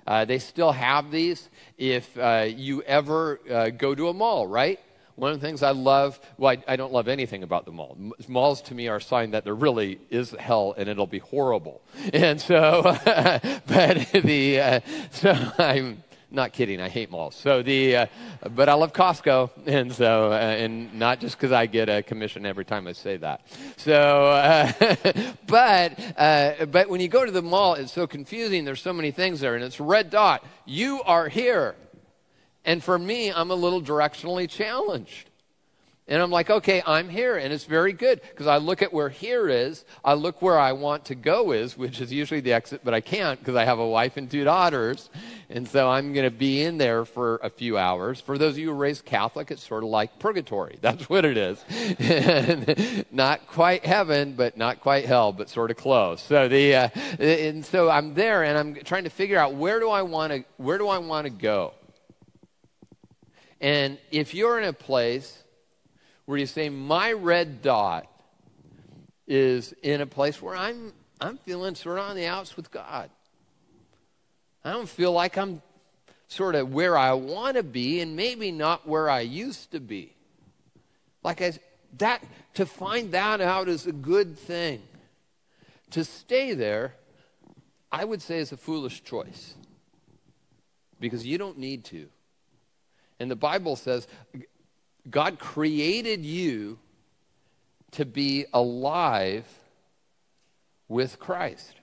Uh, 0.06 0.24
they 0.24 0.38
still 0.38 0.72
have 0.72 1.10
these 1.10 1.50
if 1.76 2.16
uh, 2.16 2.46
you 2.48 2.82
ever 2.82 3.40
uh, 3.50 3.68
go 3.70 3.94
to 3.94 4.08
a 4.08 4.14
mall, 4.14 4.46
right? 4.46 4.80
One 5.16 5.32
of 5.32 5.40
the 5.40 5.46
things 5.46 5.62
I 5.62 5.70
love, 5.70 6.20
well, 6.36 6.50
I, 6.50 6.72
I, 6.72 6.76
don't 6.76 6.92
love 6.92 7.08
anything 7.08 7.42
about 7.42 7.64
the 7.64 7.72
mall. 7.72 7.96
Malls 8.28 8.60
to 8.62 8.74
me 8.74 8.88
are 8.88 8.96
a 8.96 9.00
sign 9.00 9.30
that 9.30 9.44
there 9.44 9.54
really 9.54 9.98
is 10.10 10.32
hell 10.32 10.74
and 10.76 10.90
it'll 10.90 11.06
be 11.06 11.18
horrible. 11.18 11.80
And 12.12 12.40
so, 12.40 12.82
but 13.66 14.08
the, 14.12 14.60
uh, 14.60 14.80
so 15.10 15.32
I'm, 15.58 16.04
not 16.30 16.52
kidding. 16.52 16.80
I 16.80 16.88
hate 16.88 17.10
malls. 17.10 17.34
So 17.34 17.62
the, 17.62 17.96
uh, 17.96 18.06
but 18.54 18.68
I 18.68 18.74
love 18.74 18.92
Costco, 18.92 19.50
and 19.66 19.92
so, 19.92 20.32
uh, 20.32 20.36
and 20.36 20.92
not 20.94 21.20
just 21.20 21.36
because 21.36 21.52
I 21.52 21.66
get 21.66 21.88
a 21.88 22.02
commission 22.02 22.44
every 22.44 22.64
time 22.64 22.86
I 22.86 22.92
say 22.92 23.16
that. 23.18 23.46
So, 23.76 24.26
uh, 24.26 24.72
but, 25.46 25.98
uh, 26.18 26.66
but 26.66 26.88
when 26.88 27.00
you 27.00 27.08
go 27.08 27.24
to 27.24 27.30
the 27.30 27.42
mall, 27.42 27.74
it's 27.74 27.92
so 27.92 28.06
confusing. 28.06 28.64
There's 28.64 28.82
so 28.82 28.92
many 28.92 29.12
things 29.12 29.40
there, 29.40 29.54
and 29.54 29.64
it's 29.64 29.80
red 29.80 30.10
dot. 30.10 30.44
You 30.64 31.02
are 31.04 31.28
here. 31.28 31.76
And 32.66 32.82
for 32.82 32.98
me, 32.98 33.32
I'm 33.32 33.50
a 33.50 33.54
little 33.54 33.80
directionally 33.80 34.50
challenged. 34.50 35.30
And 36.08 36.22
I'm 36.22 36.30
like, 36.30 36.50
okay, 36.50 36.84
I'm 36.86 37.08
here, 37.08 37.36
and 37.36 37.52
it's 37.52 37.64
very 37.64 37.92
good 37.92 38.20
because 38.22 38.46
I 38.46 38.58
look 38.58 38.80
at 38.80 38.92
where 38.92 39.08
here 39.08 39.48
is, 39.48 39.84
I 40.04 40.14
look 40.14 40.40
where 40.40 40.56
I 40.56 40.70
want 40.70 41.06
to 41.06 41.16
go 41.16 41.50
is, 41.50 41.76
which 41.76 42.00
is 42.00 42.12
usually 42.12 42.38
the 42.38 42.52
exit, 42.52 42.82
but 42.84 42.94
I 42.94 43.00
can't 43.00 43.40
because 43.40 43.56
I 43.56 43.64
have 43.64 43.80
a 43.80 43.88
wife 43.88 44.16
and 44.16 44.30
two 44.30 44.44
daughters, 44.44 45.10
and 45.50 45.66
so 45.66 45.90
I'm 45.90 46.12
going 46.12 46.24
to 46.24 46.30
be 46.30 46.62
in 46.62 46.78
there 46.78 47.04
for 47.04 47.40
a 47.42 47.50
few 47.50 47.76
hours. 47.76 48.20
For 48.20 48.38
those 48.38 48.52
of 48.52 48.58
you 48.58 48.66
who 48.68 48.72
are 48.74 48.76
raised 48.76 49.04
Catholic, 49.04 49.50
it's 49.50 49.66
sort 49.66 49.82
of 49.82 49.90
like 49.90 50.16
purgatory. 50.20 50.78
That's 50.80 51.08
what 51.08 51.24
it 51.24 51.36
is. 51.36 53.04
not 53.10 53.48
quite 53.48 53.84
heaven, 53.84 54.34
but 54.34 54.56
not 54.56 54.80
quite 54.80 55.06
hell, 55.06 55.32
but 55.32 55.48
sort 55.48 55.72
of 55.72 55.76
close. 55.76 56.22
So 56.22 56.46
the, 56.46 56.74
uh, 56.76 56.88
and 57.18 57.66
so 57.66 57.90
I'm 57.90 58.14
there, 58.14 58.44
and 58.44 58.56
I'm 58.56 58.74
trying 58.84 59.04
to 59.04 59.10
figure 59.10 59.38
out 59.38 59.54
where 59.54 59.80
do 59.80 59.90
I 59.90 60.02
want 60.02 60.32
to, 60.32 60.44
where 60.56 60.78
do 60.78 60.86
I 60.86 60.98
want 60.98 61.24
to 61.24 61.30
go. 61.30 61.74
And 63.60 63.98
if 64.10 64.34
you're 64.34 64.58
in 64.58 64.64
a 64.64 64.72
place 64.72 65.42
where 66.24 66.38
you 66.38 66.46
say, 66.46 66.68
My 66.68 67.12
red 67.12 67.62
dot 67.62 68.06
is 69.26 69.74
in 69.82 70.00
a 70.00 70.06
place 70.06 70.40
where 70.40 70.56
I'm, 70.56 70.92
I'm 71.20 71.38
feeling 71.38 71.74
sort 71.74 71.98
of 71.98 72.08
on 72.10 72.16
the 72.16 72.26
outs 72.26 72.56
with 72.56 72.70
God. 72.70 73.10
I 74.64 74.72
don't 74.72 74.88
feel 74.88 75.12
like 75.12 75.38
I'm 75.38 75.62
sort 76.28 76.54
of 76.54 76.72
where 76.72 76.98
I 76.98 77.12
want 77.12 77.56
to 77.56 77.62
be 77.62 78.00
and 78.00 78.16
maybe 78.16 78.50
not 78.50 78.86
where 78.86 79.08
I 79.08 79.20
used 79.20 79.70
to 79.72 79.80
be. 79.80 80.14
Like 81.22 81.40
I, 81.40 81.52
that, 81.98 82.22
to 82.54 82.66
find 82.66 83.12
that 83.12 83.40
out 83.40 83.68
is 83.68 83.86
a 83.86 83.92
good 83.92 84.38
thing. 84.38 84.82
To 85.92 86.04
stay 86.04 86.52
there, 86.54 86.94
I 87.92 88.04
would 88.04 88.20
say 88.20 88.38
is 88.38 88.52
a 88.52 88.56
foolish 88.56 89.04
choice 89.04 89.54
because 90.98 91.24
you 91.24 91.38
don't 91.38 91.58
need 91.58 91.84
to. 91.86 92.08
And 93.18 93.30
the 93.30 93.36
Bible 93.36 93.76
says 93.76 94.06
God 95.08 95.38
created 95.38 96.24
you 96.24 96.78
to 97.92 98.04
be 98.04 98.46
alive 98.52 99.46
with 100.88 101.18
Christ. 101.18 101.74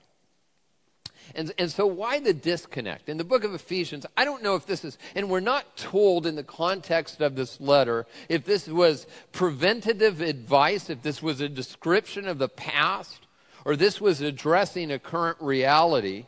And, 1.34 1.52
and 1.58 1.70
so, 1.70 1.86
why 1.86 2.20
the 2.20 2.34
disconnect? 2.34 3.08
In 3.08 3.16
the 3.16 3.24
book 3.24 3.44
of 3.44 3.54
Ephesians, 3.54 4.04
I 4.16 4.24
don't 4.24 4.42
know 4.42 4.56
if 4.56 4.66
this 4.66 4.84
is, 4.84 4.98
and 5.14 5.30
we're 5.30 5.40
not 5.40 5.76
told 5.76 6.26
in 6.26 6.36
the 6.36 6.44
context 6.44 7.20
of 7.20 7.34
this 7.34 7.60
letter 7.60 8.06
if 8.28 8.44
this 8.44 8.68
was 8.68 9.06
preventative 9.32 10.20
advice, 10.20 10.90
if 10.90 11.02
this 11.02 11.22
was 11.22 11.40
a 11.40 11.48
description 11.48 12.28
of 12.28 12.38
the 12.38 12.48
past, 12.48 13.26
or 13.64 13.74
this 13.74 14.00
was 14.00 14.20
addressing 14.20 14.92
a 14.92 14.98
current 14.98 15.38
reality. 15.40 16.26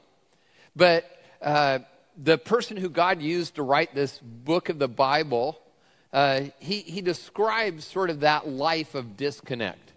But 0.74 1.04
uh, 1.42 1.80
the 2.16 2.38
person 2.38 2.76
who 2.76 2.88
God 2.88 3.20
used 3.20 3.56
to 3.56 3.62
write 3.62 3.94
this 3.94 4.18
book 4.18 4.68
of 4.68 4.78
the 4.78 4.88
Bible, 4.88 5.60
uh, 6.12 6.44
he, 6.58 6.80
he 6.80 7.02
describes 7.02 7.84
sort 7.84 8.10
of 8.10 8.20
that 8.20 8.48
life 8.48 8.94
of 8.94 9.16
disconnect. 9.16 9.92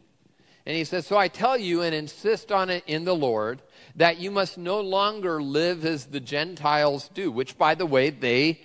And 0.65 0.75
he 0.75 0.83
says, 0.83 1.07
So 1.07 1.17
I 1.17 1.29
tell 1.29 1.57
you 1.57 1.81
and 1.81 1.95
insist 1.95 2.51
on 2.51 2.69
it 2.69 2.83
in 2.85 3.05
the 3.05 3.15
Lord 3.15 3.61
that 3.95 4.19
you 4.19 4.29
must 4.31 4.57
no 4.57 4.81
longer 4.81 5.41
live 5.41 5.85
as 5.85 6.05
the 6.05 6.19
Gentiles 6.19 7.09
do, 7.13 7.31
which, 7.31 7.57
by 7.57 7.75
the 7.75 7.85
way, 7.85 8.09
they 8.09 8.61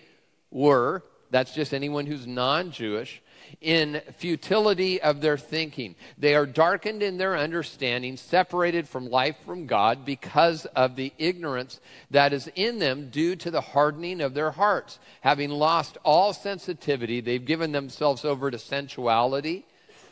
were. 0.51 1.03
That's 1.31 1.55
just 1.55 1.73
anyone 1.73 2.07
who's 2.07 2.27
non 2.27 2.71
Jewish 2.73 3.23
in 3.61 4.01
futility 4.17 5.01
of 5.01 5.21
their 5.21 5.39
thinking. 5.39 5.95
They 6.19 6.35
are 6.35 6.47
darkened 6.47 7.03
in 7.03 7.19
their 7.19 7.37
understanding, 7.37 8.17
separated 8.17 8.89
from 8.89 9.11
life 9.11 9.37
from 9.45 9.67
God 9.67 10.05
because 10.05 10.67
of 10.67 10.97
the 10.97 11.13
ignorance 11.19 11.81
that 12.11 12.33
is 12.33 12.51
in 12.55 12.79
them 12.79 13.11
due 13.11 13.37
to 13.37 13.51
the 13.51 13.61
hardening 13.61 14.21
of 14.21 14.35
their 14.35 14.51
hearts. 14.53 14.99
Having 15.21 15.51
lost 15.51 15.99
all 16.05 16.33
sensitivity, 16.33 17.21
they've 17.21 17.45
given 17.45 17.73
themselves 17.73 18.25
over 18.25 18.51
to 18.51 18.59
sensuality 18.59 19.65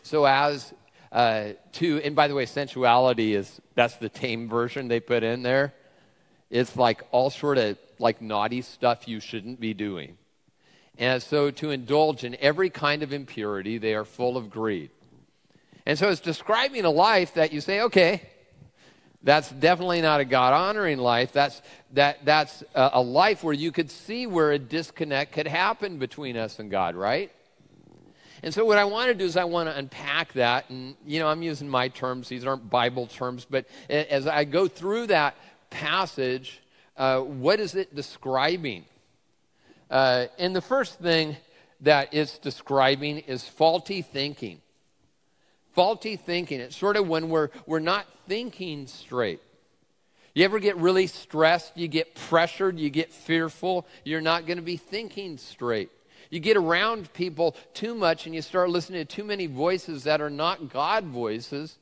so 0.03 0.25
as 0.25 0.75
uh, 1.11 1.51
to, 1.73 2.01
and 2.03 2.17
by 2.17 2.29
the 2.29 2.35
way, 2.35 2.47
sensuality 2.47 3.35
is, 3.35 3.61
that's 3.75 3.97
the 3.97 4.09
tame 4.09 4.49
version 4.49 4.89
they 4.89 5.01
put 5.01 5.23
in 5.23 5.43
there. 5.43 5.75
It's 6.51 6.77
like 6.77 7.03
all 7.13 7.31
sort 7.31 7.59
of 7.59 7.79
like 7.99 8.21
naughty 8.21 8.63
stuff 8.63 9.07
you 9.07 9.21
shouldn't 9.21 9.61
be 9.61 9.75
doing. 9.75 10.19
And 10.99 11.23
so 11.23 11.51
to 11.51 11.71
indulge 11.71 12.25
in 12.25 12.37
every 12.41 12.71
kind 12.71 13.03
of 13.03 13.13
impurity, 13.13 13.79
they 13.79 13.95
are 13.95 14.05
full 14.05 14.37
of 14.37 14.51
greed. 14.51 14.91
And 15.87 15.99
so 15.99 16.11
it's 16.11 16.21
describing 16.21 16.85
a 16.85 16.91
life 16.91 17.35
that 17.35 17.53
you 17.53 17.61
say, 17.61 17.81
okay, 17.83 18.23
that's 19.23 19.51
definitely 19.51 20.03
not 20.03 20.21
a 20.21 20.25
God 20.25 20.53
honoring 20.53 20.99
life. 20.99 21.33
That's, 21.33 21.63
that, 21.93 22.25
that's 22.25 22.63
a, 22.75 22.91
a 22.95 23.03
life 23.03 23.43
where 23.43 23.55
you 23.55 23.73
could 23.73 23.91
see 23.91 24.27
where 24.27 24.53
a 24.53 24.59
disconnect 24.59 25.33
could 25.33 25.47
happen 25.47 25.99
between 25.99 26.37
us 26.37 26.59
and 26.59 26.71
God, 26.71 26.95
right? 26.95 27.33
And 28.43 28.53
so 28.53 28.65
what 28.65 28.79
I 28.79 28.85
want 28.85 29.09
to 29.09 29.15
do 29.15 29.25
is 29.25 29.37
I 29.37 29.45
want 29.45 29.69
to 29.69 29.77
unpack 29.77 30.33
that. 30.33 30.69
And, 30.71 30.97
you 31.07 31.21
know, 31.21 31.29
I'm 31.29 31.43
using 31.43 31.69
my 31.69 31.89
terms, 31.89 32.29
these 32.29 32.45
aren't 32.45 32.69
Bible 32.69 33.07
terms, 33.07 33.47
but 33.49 33.67
as 33.89 34.27
I 34.27 34.45
go 34.45 34.67
through 34.67 35.09
that 35.09 35.37
passage, 35.71 36.61
uh, 36.97 37.21
what 37.21 37.61
is 37.61 37.77
it 37.77 37.95
describing? 37.95 38.85
Uh, 39.93 40.29
and 40.39 40.57
the 40.57 40.63
first 40.63 40.99
thing 40.99 41.37
that 41.83 42.15
it's 42.15 42.39
describing 42.39 43.19
is 43.19 43.45
faulty 43.45 44.01
thinking. 44.01 44.63
Faulty 45.75 46.17
thinking. 46.17 46.61
It's 46.61 46.77
sort 46.77 46.97
of 46.97 47.07
when 47.07 47.29
we're, 47.29 47.51
we're 47.67 47.79
not 47.79 48.07
thinking 48.27 48.87
straight. 48.87 49.41
You 50.35 50.47
ever 50.47 50.61
get 50.61 50.79
really 50.79 51.07
stressed? 51.07 51.77
You 51.77 51.89
get 51.89 52.15
pressured? 52.15 52.79
You 52.79 52.89
get 52.89 53.13
fearful? 53.13 53.87
You're 54.03 54.23
not 54.23 54.47
going 54.47 54.57
to 54.57 54.63
be 54.63 54.79
thinking 54.79 55.37
straight. 55.37 55.91
You 56.31 56.41
get 56.41 56.57
around 56.57 57.13
people 57.13 57.55
too 57.75 57.95
much 57.95 58.25
and 58.25 58.35
you 58.35 58.41
start 58.41 58.71
listening 58.71 59.05
to 59.07 59.17
too 59.17 59.25
many 59.25 59.47
voices 59.47 60.05
that 60.05 60.23
are 60.23 60.31
not 60.31 60.73
God 60.73 61.05
voices, 61.05 61.77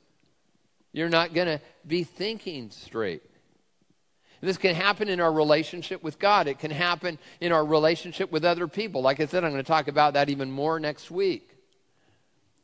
you're 0.93 1.09
not 1.09 1.33
going 1.33 1.47
to 1.47 1.61
be 1.87 2.03
thinking 2.03 2.71
straight. 2.71 3.23
This 4.41 4.57
can 4.57 4.75
happen 4.75 5.09
in 5.09 5.21
our 5.21 5.33
relationship 5.33 6.03
with 6.03 6.19
God. 6.19 6.47
It 6.47 6.59
can 6.59 6.71
happen 6.71 7.19
in 7.41 7.53
our 7.53 7.65
relationship 7.65 8.33
with 8.33 8.45
other 8.45 8.67
people. 8.67 9.03
Like 9.03 9.21
I 9.21 9.27
said, 9.27 9.45
I'm 9.45 9.51
going 9.51 9.63
to 9.63 9.69
talk 9.69 9.89
about 9.89 10.15
that 10.15 10.31
even 10.31 10.51
more 10.51 10.81
next 10.81 11.11
week. 11.11 11.51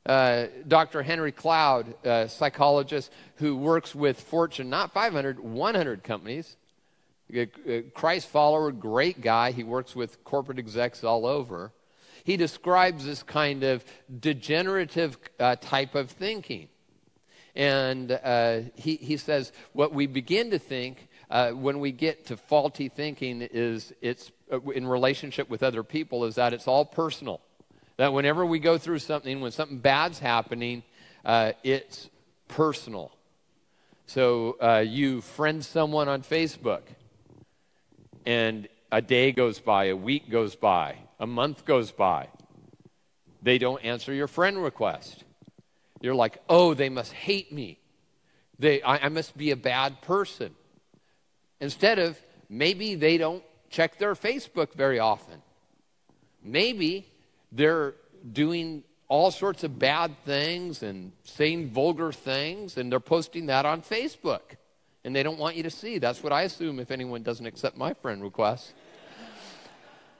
Uh, 0.06 0.47
Dr. 0.66 1.02
Henry 1.02 1.33
Cloud, 1.33 1.95
a 2.04 2.28
psychologist 2.28 3.12
who 3.37 3.56
works 3.56 3.95
with 3.95 4.21
Fortune, 4.21 4.71
not 4.71 4.92
500, 4.92 5.40
100 5.40 6.04
companies, 6.04 6.56
Christ 7.92 8.28
follower, 8.28 8.71
great 8.71 9.21
guy. 9.21 9.50
He 9.50 9.64
works 9.64 9.97
with 9.97 10.23
corporate 10.23 10.59
execs 10.59 11.02
all 11.02 11.26
over. 11.26 11.73
He 12.23 12.37
describes 12.37 13.04
this 13.04 13.23
kind 13.23 13.64
of 13.64 13.85
degenerative 14.21 15.18
uh, 15.38 15.56
type 15.56 15.95
of 15.95 16.11
thinking. 16.11 16.68
And 17.56 18.12
uh, 18.12 18.61
he, 18.76 18.97
he 18.97 19.16
says 19.16 19.50
what 19.73 19.92
we 19.92 20.06
begin 20.06 20.50
to 20.50 20.59
think 20.59 21.05
uh, 21.30 21.50
when 21.50 21.80
we 21.80 21.92
get 21.92 22.26
to 22.26 22.37
faulty 22.37 22.88
thinking 22.88 23.42
is 23.42 23.92
it's 24.00 24.30
uh, 24.52 24.61
in 24.71 24.87
relationship 24.87 25.49
with 25.50 25.62
other 25.62 25.83
people 25.83 26.25
is 26.25 26.37
that 26.37 26.52
it's 26.52 26.68
all 26.68 26.85
personal. 26.85 27.40
That 27.97 28.12
whenever 28.12 28.45
we 28.45 28.59
go 28.59 28.78
through 28.78 28.99
something, 29.00 29.40
when 29.40 29.50
something 29.50 29.78
bad's 29.78 30.18
happening, 30.18 30.83
uh, 31.25 31.52
it's 31.64 32.09
personal. 32.49 33.12
So 34.06 34.56
uh, 34.61 34.85
you 34.87 35.21
friend 35.21 35.64
someone 35.64 36.09
on 36.09 36.23
Facebook, 36.23 36.83
and 38.25 38.68
a 38.92 39.02
day 39.02 39.33
goes 39.33 39.59
by, 39.59 39.87
a 39.87 39.97
week 39.97 40.30
goes 40.30 40.54
by, 40.54 40.97
a 41.18 41.26
month 41.26 41.64
goes 41.64 41.90
by. 41.90 42.28
They 43.42 43.59
don't 43.59 43.85
answer 43.85 44.12
your 44.12 44.28
friend 44.28 44.62
request. 44.62 45.25
You're 46.00 46.14
like, 46.14 46.38
oh, 46.49 46.75
they 46.75 46.88
must 46.88 47.12
hate 47.12 47.52
me. 47.52 47.78
They, 48.59 48.83
I, 48.83 49.06
I 49.06 49.09
must 49.09 49.37
be 49.37 49.50
a 49.50 49.56
bad 49.56 50.02
person. 50.02 50.54
Instead 51.60 51.98
of 51.98 52.20
maybe 52.48 52.94
they 52.94 53.18
don't 53.18 53.42
check 53.70 53.98
their 53.98 54.14
Facebook 54.14 54.72
very 54.75 54.98
often. 54.98 55.42
Maybe 56.42 57.06
they're 57.52 57.94
doing 58.32 58.84
all 59.08 59.30
sorts 59.30 59.64
of 59.64 59.78
bad 59.78 60.16
things 60.25 60.82
and 60.82 61.12
saying 61.25 61.70
vulgar 61.70 62.12
things, 62.12 62.76
and 62.76 62.90
they're 62.90 63.00
posting 63.00 63.46
that 63.46 63.64
on 63.64 63.82
Facebook. 63.82 64.40
And 65.04 65.14
they 65.14 65.22
don't 65.22 65.38
want 65.38 65.54
you 65.54 65.62
to 65.62 65.70
see. 65.70 65.98
That's 65.98 66.22
what 66.22 66.32
I 66.32 66.42
assume 66.42 66.80
if 66.80 66.90
anyone 66.90 67.22
doesn't 67.22 67.46
accept 67.46 67.76
my 67.76 67.94
friend 67.94 68.22
request. 68.22 68.72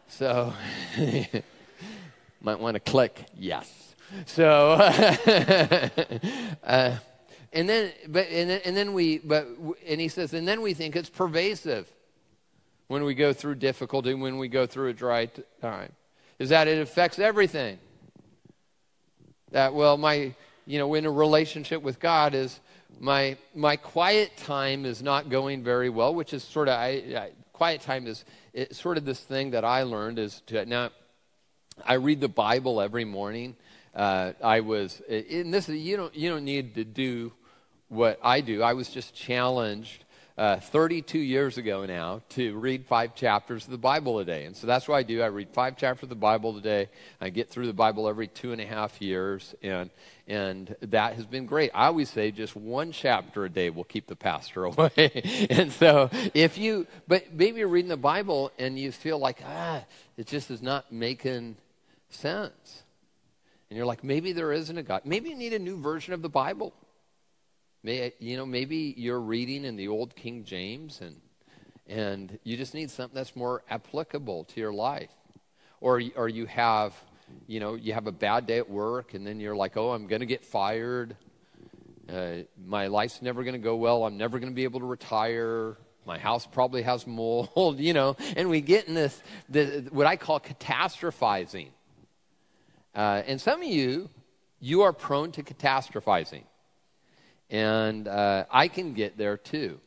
So, 0.09 0.53
might 2.41 2.61
want 2.61 2.75
to 2.75 2.81
click 2.81 3.25
yes. 3.37 3.95
So, 4.27 4.71
uh, 6.63 6.97
and 7.57 7.67
then, 7.67 7.91
but, 8.09 8.29
and 8.29 8.51
then, 8.51 8.61
and 8.67 8.77
then 8.77 8.93
we, 8.93 9.17
but, 9.17 9.49
and 9.87 9.99
he 9.99 10.09
says, 10.09 10.35
and 10.35 10.47
then 10.47 10.61
we 10.61 10.75
think 10.75 10.95
it's 10.95 11.09
pervasive 11.09 11.91
when 12.89 13.03
we 13.03 13.15
go 13.15 13.33
through 13.33 13.55
difficulty, 13.55 14.13
when 14.13 14.37
we 14.37 14.47
go 14.47 14.67
through 14.67 14.91
a 14.91 14.93
dry 14.93 15.31
time, 15.63 15.91
is 16.39 16.51
that 16.51 16.69
it 16.69 16.79
affects 16.83 17.19
everything. 17.19 17.79
That, 19.53 19.73
well, 19.73 19.97
my, 19.97 20.35
you 20.67 20.79
know, 20.79 20.93
in 20.93 21.07
a 21.07 21.11
relationship 21.11 21.81
with 21.81 21.99
God 21.99 22.35
is 22.35 22.61
my, 23.01 23.39
my 23.55 23.77
quiet 23.77 24.37
time 24.37 24.85
is 24.85 25.03
not 25.03 25.31
going 25.31 25.65
very 25.65 25.89
well, 25.89 26.15
which 26.15 26.35
is 26.35 26.45
sort 26.45 26.69
of, 26.69 26.79
I, 26.79 26.89
I, 27.17 27.31
quiet 27.55 27.81
time 27.81 28.07
is 28.07 28.23
sort 28.71 28.99
of 28.99 29.07
this 29.07 29.21
thing 29.21 29.53
that 29.53 29.65
I 29.65 29.85
learned 29.85 30.19
is 30.19 30.43
to, 30.49 30.67
now, 30.67 30.91
I 31.87 31.95
read 31.95 32.21
the 32.21 32.29
Bible 32.29 32.83
every 32.83 33.07
morning. 33.07 33.57
Uh, 33.95 34.33
I 34.45 34.61
was, 34.61 35.01
in 35.09 35.51
this, 35.51 35.71
you 35.71 35.97
don't, 35.97 36.15
you 36.15 36.29
don't 36.29 36.45
need 36.45 36.75
to 36.75 36.85
do 36.85 37.33
what 37.89 38.19
I 38.23 38.41
do. 38.41 38.63
I 38.63 38.73
was 38.73 38.89
just 38.89 39.15
challenged 39.15 40.05
uh, 40.39 40.57
32 40.57 41.19
years 41.19 41.57
ago 41.57 41.87
now 41.87 42.21
to 42.29 42.57
read 42.59 42.85
five 42.85 43.15
chapters 43.15 43.65
of 43.65 43.71
the 43.71 43.79
Bible 43.79 44.19
a 44.19 44.25
day. 44.25 44.45
And 44.45 44.55
so 44.55 44.67
that's 44.67 44.87
what 44.87 44.97
I 44.97 45.03
do. 45.03 45.23
I 45.23 45.27
read 45.27 45.49
five 45.51 45.79
chapters 45.79 46.05
of 46.05 46.09
the 46.11 46.15
Bible 46.15 46.57
a 46.57 46.61
day. 46.61 46.89
I 47.21 47.31
get 47.31 47.49
through 47.49 47.67
the 47.67 47.73
Bible 47.73 48.09
every 48.09 48.29
two 48.29 48.53
and 48.53 48.61
a 48.61 48.67
half 48.67 49.01
years, 49.01 49.55
and, 49.63 49.89
and 50.29 50.77
that 50.83 51.15
has 51.15 51.25
been 51.25 51.47
great. 51.47 51.71
I 51.75 51.87
always 51.87 52.11
say 52.11 52.31
just 52.31 52.55
one 52.55 52.93
chapter 52.93 53.47
a 53.47 53.51
day 53.51 53.71
will 53.71 53.85
keep 53.85 54.09
the 54.09 54.17
pastor 54.17 54.65
away. 54.67 55.49
and 55.49 55.73
so 55.73 56.11
if 56.35 56.59
you, 56.59 56.87
but 57.09 57.33
maybe 57.33 57.61
you're 57.61 57.69
reading 57.69 57.89
the 57.89 57.97
Bible 57.97 58.53
and 58.59 58.79
you 58.79 58.93
feel 58.93 59.19
like, 59.19 59.41
ah, 59.47 59.83
it 60.19 60.27
just 60.27 60.51
is 60.51 60.61
not 60.61 60.93
making 60.93 61.57
sense. 62.11 62.83
And 63.71 63.77
you're 63.77 63.87
like, 63.87 64.05
maybe 64.05 64.33
there 64.33 64.53
isn't 64.53 64.77
a 64.77 64.83
God. 64.83 65.03
Maybe 65.05 65.31
you 65.31 65.37
need 65.37 65.55
a 65.55 65.59
new 65.59 65.81
version 65.81 66.13
of 66.13 66.23
the 66.23 66.29
Bible. 66.29 66.75
May, 67.87 68.13
you 68.19 68.37
know, 68.37 68.45
maybe 68.45 68.95
you're 68.97 69.21
reading 69.21 69.65
in 69.65 69.77
the 69.77 69.87
old 69.87 70.17
King 70.17 70.43
James 70.43 71.01
and, 71.01 71.21
and 71.87 72.37
you 72.43 72.57
just 72.57 72.75
need 72.75 72.91
something 72.91 73.15
that's 73.15 73.37
more 73.37 73.63
applicable 73.71 74.43
to 74.43 74.61
your 74.61 74.73
life. 74.73 75.13
Or, 75.81 76.03
or 76.17 76.29
you 76.29 76.47
have, 76.47 77.01
you 77.47 77.61
know, 77.61 77.77
you 77.77 77.93
have 77.93 78.09
a 78.09 78.13
bad 78.13 78.49
day 78.49 78.59
at 78.59 78.69
work 78.69 79.15
and 79.15 79.25
then 79.25 79.39
you're 79.39 79.55
like, 79.55 79.77
oh, 79.77 79.93
I'm 79.93 80.09
going 80.09 80.19
to 80.19 80.27
get 80.27 80.45
fired. 80.45 81.17
Uh, 82.13 82.39
my 82.67 82.89
life's 82.89 83.23
never 83.23 83.45
going 83.45 83.55
to 83.55 83.61
go 83.61 83.77
well. 83.77 84.05
I'm 84.05 84.17
never 84.17 84.41
going 84.41 84.51
to 84.51 84.57
be 84.57 84.65
able 84.65 84.81
to 84.81 84.87
retire. 84.87 85.77
My 86.05 86.19
house 86.19 86.45
probably 86.45 86.83
has 86.83 87.07
mold, 87.07 87.51
you 87.79 87.93
know. 87.93 88.17
And 88.37 88.51
we 88.51 88.63
get 88.63 88.89
in 88.89 88.95
this, 88.95 89.23
this 89.49 89.89
what 89.93 90.09
I 90.09 90.17
call 90.17 90.41
catastrophizing. 90.41 91.69
Uh, 92.97 93.23
and 93.29 93.41
some 93.41 93.63
of 93.63 93.69
you, 93.69 94.11
you 94.59 94.83
are 94.83 94.93
prone 94.93 95.31
to 95.31 95.45
catastrophizing. 95.45 96.43
And 97.51 98.09
uh, 98.09 98.45
I 98.51 98.69
can 98.69 98.93
get 98.93 99.17
there 99.17 99.37
too. 99.37 99.81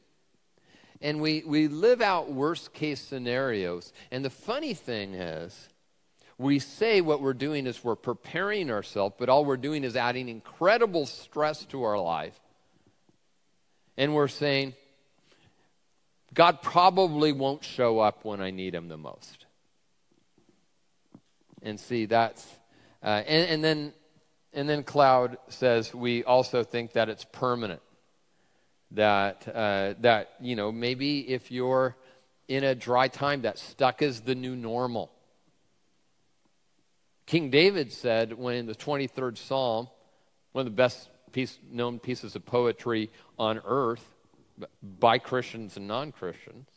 And 1.01 1.21
we, 1.21 1.43
we 1.45 1.67
live 1.67 2.01
out 2.01 2.31
worst 2.31 2.73
case 2.73 2.99
scenarios. 2.99 3.93
And 4.11 4.23
the 4.23 4.29
funny 4.29 4.73
thing 4.73 5.13
is, 5.13 5.69
we 6.37 6.59
say 6.59 7.01
what 7.01 7.21
we're 7.21 7.33
doing 7.33 7.67
is 7.67 7.83
we're 7.83 7.95
preparing 7.95 8.71
ourselves, 8.71 9.15
but 9.19 9.27
all 9.27 9.43
we're 9.43 9.57
doing 9.57 9.83
is 9.83 9.95
adding 9.95 10.29
incredible 10.29 11.05
stress 11.05 11.65
to 11.65 11.83
our 11.83 11.99
life. 11.99 12.39
And 13.97 14.15
we're 14.15 14.29
saying, 14.29 14.73
God 16.33 16.61
probably 16.61 17.33
won't 17.33 17.63
show 17.65 17.99
up 17.99 18.23
when 18.23 18.39
I 18.39 18.51
need 18.51 18.73
him 18.73 18.87
the 18.87 18.97
most. 18.97 19.45
And 21.61 21.77
see, 21.77 22.05
that's, 22.05 22.47
uh, 23.03 23.23
and, 23.27 23.49
and 23.49 23.63
then 23.63 23.93
and 24.53 24.67
then 24.67 24.83
Cloud 24.83 25.37
says 25.49 25.93
we 25.93 26.23
also 26.23 26.63
think 26.63 26.93
that 26.93 27.09
it's 27.09 27.25
permanent. 27.25 27.81
That, 28.91 29.47
uh, 29.47 29.93
that, 29.99 30.31
you 30.41 30.55
know, 30.55 30.71
maybe 30.71 31.19
if 31.19 31.51
you're 31.51 31.95
in 32.47 32.63
a 32.63 32.73
dry 32.73 33.07
time, 33.07 33.43
that 33.43 33.59
stuck 33.59 34.01
is 34.01 34.21
the 34.21 34.33
new 34.33 34.55
normal. 34.55 35.11
King 37.27 37.51
David 37.51 37.93
said 37.93 38.33
when 38.33 38.55
in 38.55 38.65
the 38.65 38.73
23rd 38.73 39.37
Psalm, 39.37 39.87
one 40.51 40.65
of 40.65 40.65
the 40.65 40.75
best 40.75 41.09
piece, 41.31 41.59
known 41.71 41.99
pieces 41.99 42.35
of 42.35 42.43
poetry 42.43 43.11
on 43.37 43.61
earth 43.63 44.03
by 44.81 45.19
Christians 45.19 45.77
and 45.77 45.87
non 45.87 46.11
Christians, 46.11 46.67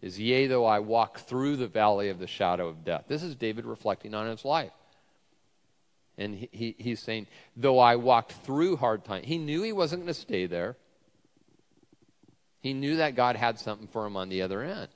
is, 0.00 0.18
Yea, 0.18 0.46
though 0.46 0.64
I 0.64 0.78
walk 0.78 1.18
through 1.18 1.56
the 1.56 1.66
valley 1.68 2.08
of 2.08 2.18
the 2.18 2.26
shadow 2.26 2.68
of 2.68 2.82
death. 2.82 3.04
This 3.08 3.22
is 3.22 3.36
David 3.36 3.66
reflecting 3.66 4.14
on 4.14 4.26
his 4.26 4.44
life. 4.44 4.72
And 6.18 6.34
he, 6.34 6.48
he, 6.52 6.74
he's 6.78 7.00
saying, 7.00 7.26
though 7.56 7.78
I 7.78 7.96
walked 7.96 8.32
through 8.32 8.76
hard 8.76 9.04
times, 9.04 9.26
he 9.26 9.38
knew 9.38 9.62
he 9.62 9.72
wasn't 9.72 10.02
going 10.02 10.14
to 10.14 10.20
stay 10.20 10.46
there. 10.46 10.76
He 12.60 12.74
knew 12.74 12.96
that 12.96 13.16
God 13.16 13.36
had 13.36 13.58
something 13.58 13.88
for 13.88 14.06
him 14.06 14.16
on 14.16 14.28
the 14.28 14.42
other 14.42 14.62
end. 14.62 14.88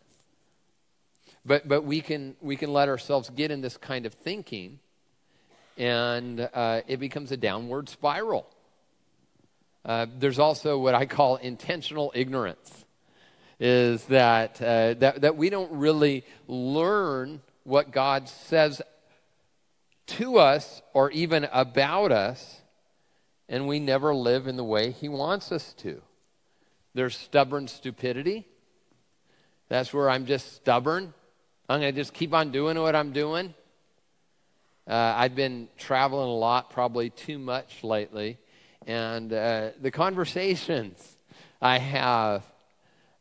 But, 1.44 1.66
but 1.66 1.84
we, 1.84 2.00
can, 2.00 2.36
we 2.40 2.56
can 2.56 2.72
let 2.72 2.88
ourselves 2.88 3.30
get 3.30 3.50
in 3.50 3.60
this 3.60 3.76
kind 3.76 4.04
of 4.04 4.14
thinking, 4.14 4.78
and 5.78 6.40
uh, 6.52 6.82
it 6.86 6.98
becomes 6.98 7.32
a 7.32 7.36
downward 7.36 7.88
spiral. 7.88 8.46
Uh, 9.84 10.06
there's 10.18 10.38
also 10.38 10.78
what 10.78 10.94
I 10.94 11.06
call 11.06 11.36
intentional 11.36 12.12
ignorance, 12.14 12.84
is 13.58 14.04
that, 14.06 14.60
uh, 14.60 14.94
that, 14.94 15.20
that 15.22 15.36
we 15.36 15.48
don't 15.48 15.72
really 15.72 16.24
learn 16.46 17.40
what 17.64 17.90
God 17.90 18.28
says 18.28 18.82
to 20.06 20.38
us 20.38 20.82
or 20.92 21.10
even 21.10 21.48
about 21.52 22.12
us, 22.12 22.62
and 23.48 23.68
we 23.68 23.78
never 23.78 24.14
live 24.14 24.46
in 24.46 24.56
the 24.56 24.64
way 24.64 24.90
He 24.90 25.08
wants 25.08 25.52
us 25.52 25.72
to. 25.78 26.00
There's 26.94 27.16
stubborn 27.16 27.68
stupidity. 27.68 28.46
That's 29.68 29.92
where 29.92 30.08
I'm 30.08 30.26
just 30.26 30.54
stubborn. 30.54 31.12
I'm 31.68 31.80
going 31.80 31.94
to 31.94 32.00
just 32.00 32.14
keep 32.14 32.32
on 32.32 32.52
doing 32.52 32.78
what 32.78 32.94
I'm 32.94 33.12
doing. 33.12 33.54
Uh, 34.88 35.14
I've 35.16 35.34
been 35.34 35.68
traveling 35.76 36.28
a 36.28 36.34
lot, 36.34 36.70
probably 36.70 37.10
too 37.10 37.38
much 37.38 37.82
lately. 37.82 38.38
And 38.86 39.32
uh, 39.32 39.70
the 39.80 39.90
conversations 39.90 41.16
I 41.60 41.78
have 41.78 42.44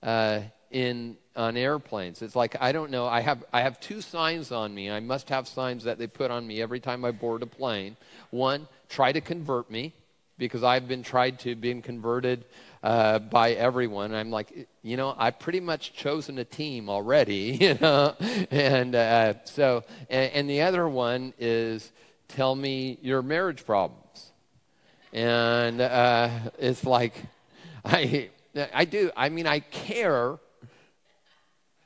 uh, 0.04 0.42
in 0.76 1.16
on 1.38 1.56
airplanes. 1.56 2.22
It's 2.22 2.36
like 2.36 2.58
I 2.60 2.74
don't 2.74 2.92
know. 2.92 3.08
I 3.08 3.22
have 3.22 3.46
I 3.54 3.62
have 3.62 3.80
two 3.80 4.02
signs 4.02 4.52
on 4.52 4.76
me. 4.76 4.92
I 4.92 5.00
must 5.00 5.30
have 5.30 5.48
signs 5.48 5.86
that 5.86 5.98
they 5.98 6.06
put 6.06 6.32
on 6.32 6.46
me 6.46 6.62
every 6.62 6.82
time 6.82 7.06
I 7.06 7.12
board 7.12 7.44
a 7.44 7.46
plane. 7.46 7.96
One, 8.30 8.68
try 8.90 9.14
to 9.14 9.22
convert 9.22 9.72
me, 9.72 9.94
because 10.38 10.64
I've 10.64 10.86
been 10.86 11.02
tried 11.02 11.40
to 11.40 11.56
being 11.56 11.82
converted 11.82 12.44
uh, 12.84 13.20
by 13.20 13.54
everyone. 13.54 14.14
I'm 14.14 14.32
like, 14.32 14.68
you 14.84 14.98
know, 14.98 15.16
I've 15.18 15.40
pretty 15.40 15.62
much 15.62 15.94
chosen 15.94 16.38
a 16.40 16.44
team 16.44 16.90
already, 16.90 17.58
you 17.62 17.76
know, 17.76 18.14
and 18.52 18.96
uh, 18.96 19.36
so 19.46 19.86
and, 20.10 20.32
and 20.34 20.50
the 20.50 20.62
other 20.62 20.90
one 20.90 21.34
is 21.40 21.90
tell 22.28 22.54
me 22.54 22.98
your 23.02 23.22
marriage 23.22 23.66
problems, 23.66 24.32
and 25.14 25.80
uh, 25.80 26.30
it's 26.60 26.84
like 26.84 27.14
I 27.86 28.30
I 28.74 28.84
do. 28.84 29.10
I 29.16 29.30
mean, 29.30 29.48
I 29.48 29.60
care 29.62 30.38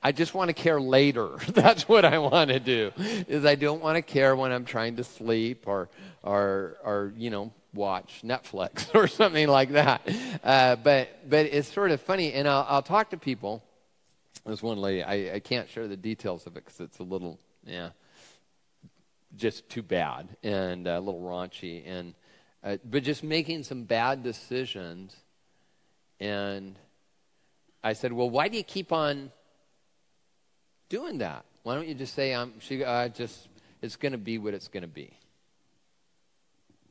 I 0.01 0.11
just 0.11 0.33
want 0.33 0.49
to 0.49 0.53
care 0.53 0.79
later. 0.79 1.37
That's 1.47 1.87
what 1.87 2.05
I 2.05 2.19
want 2.19 2.49
to 2.49 2.59
do. 2.59 2.91
Is 2.97 3.45
I 3.45 3.55
don't 3.55 3.81
want 3.81 3.97
to 3.97 4.01
care 4.01 4.35
when 4.35 4.51
I'm 4.51 4.65
trying 4.65 4.95
to 4.97 5.03
sleep 5.03 5.67
or 5.67 5.89
or 6.23 6.77
or 6.83 7.13
you 7.17 7.29
know 7.29 7.51
watch 7.73 8.21
Netflix 8.23 8.93
or 8.95 9.07
something 9.07 9.47
like 9.47 9.71
that. 9.71 10.01
Uh, 10.43 10.75
but 10.77 11.29
but 11.29 11.45
it's 11.45 11.71
sort 11.71 11.91
of 11.91 12.01
funny, 12.01 12.33
and 12.33 12.47
I'll, 12.47 12.65
I'll 12.69 12.81
talk 12.81 13.09
to 13.11 13.17
people. 13.17 13.63
There's 14.45 14.63
one 14.63 14.77
lady. 14.77 15.03
I, 15.03 15.35
I 15.35 15.39
can't 15.39 15.69
share 15.69 15.87
the 15.87 15.97
details 15.97 16.47
of 16.47 16.55
it 16.55 16.65
because 16.65 16.79
it's 16.79 16.99
a 16.99 17.03
little 17.03 17.39
yeah, 17.65 17.89
just 19.35 19.69
too 19.69 19.83
bad 19.83 20.29
and 20.43 20.87
a 20.87 20.99
little 20.99 21.21
raunchy 21.21 21.83
and 21.85 22.13
uh, 22.63 22.77
but 22.83 23.03
just 23.03 23.23
making 23.23 23.63
some 23.63 23.83
bad 23.83 24.23
decisions. 24.23 25.15
And 26.19 26.75
I 27.83 27.93
said, 27.93 28.11
well, 28.11 28.29
why 28.29 28.49
do 28.49 28.57
you 28.57 28.63
keep 28.63 28.91
on 28.91 29.31
doing 30.89 31.19
that. 31.19 31.45
Why 31.63 31.75
don't 31.75 31.87
you 31.87 31.93
just 31.93 32.13
say, 32.13 32.33
"I'm 32.33 32.59
she, 32.59 32.83
uh, 32.83 33.09
just 33.09 33.47
it's 33.81 33.95
going 33.95 34.11
to 34.11 34.17
be 34.17 34.37
what 34.37 34.53
it's 34.53 34.67
going 34.67 34.81
to 34.81 34.87
be." 34.87 35.17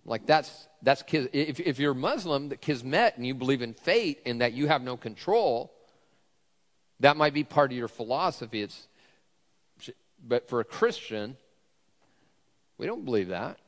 Like 0.05 0.27
that's 0.27 0.69
that's 0.83 1.05
if 1.13 1.61
if 1.61 1.79
you're 1.79 1.95
Muslim, 1.95 2.49
that 2.49 2.61
kismet, 2.61 3.17
and 3.17 3.27
you 3.27 3.35
believe 3.35 3.61
in 3.61 3.75
fate 3.75 4.21
and 4.25 4.41
that 4.41 4.53
you 4.53 4.67
have 4.67 4.83
no 4.83 4.97
control, 4.97 5.73
that 7.01 7.17
might 7.17 7.35
be 7.35 7.45
part 7.45 7.71
of 7.73 7.77
your 7.77 7.89
philosophy. 7.89 8.63
It's 8.63 8.89
but 10.27 10.49
for 10.49 10.61
a 10.61 10.65
Christian, 10.65 11.37
we 12.79 12.87
don't 12.87 13.05
believe 13.05 13.29
that. 13.29 13.59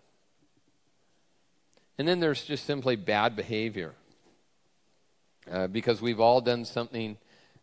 And 1.99 2.09
then 2.09 2.21
there's 2.21 2.45
just 2.45 2.64
simply 2.64 2.97
bad 2.97 3.37
behavior. 3.37 3.95
Uh, 5.51 5.66
because 5.66 6.01
we've 6.01 6.21
all 6.21 6.40
done 6.40 6.64
something 6.64 7.16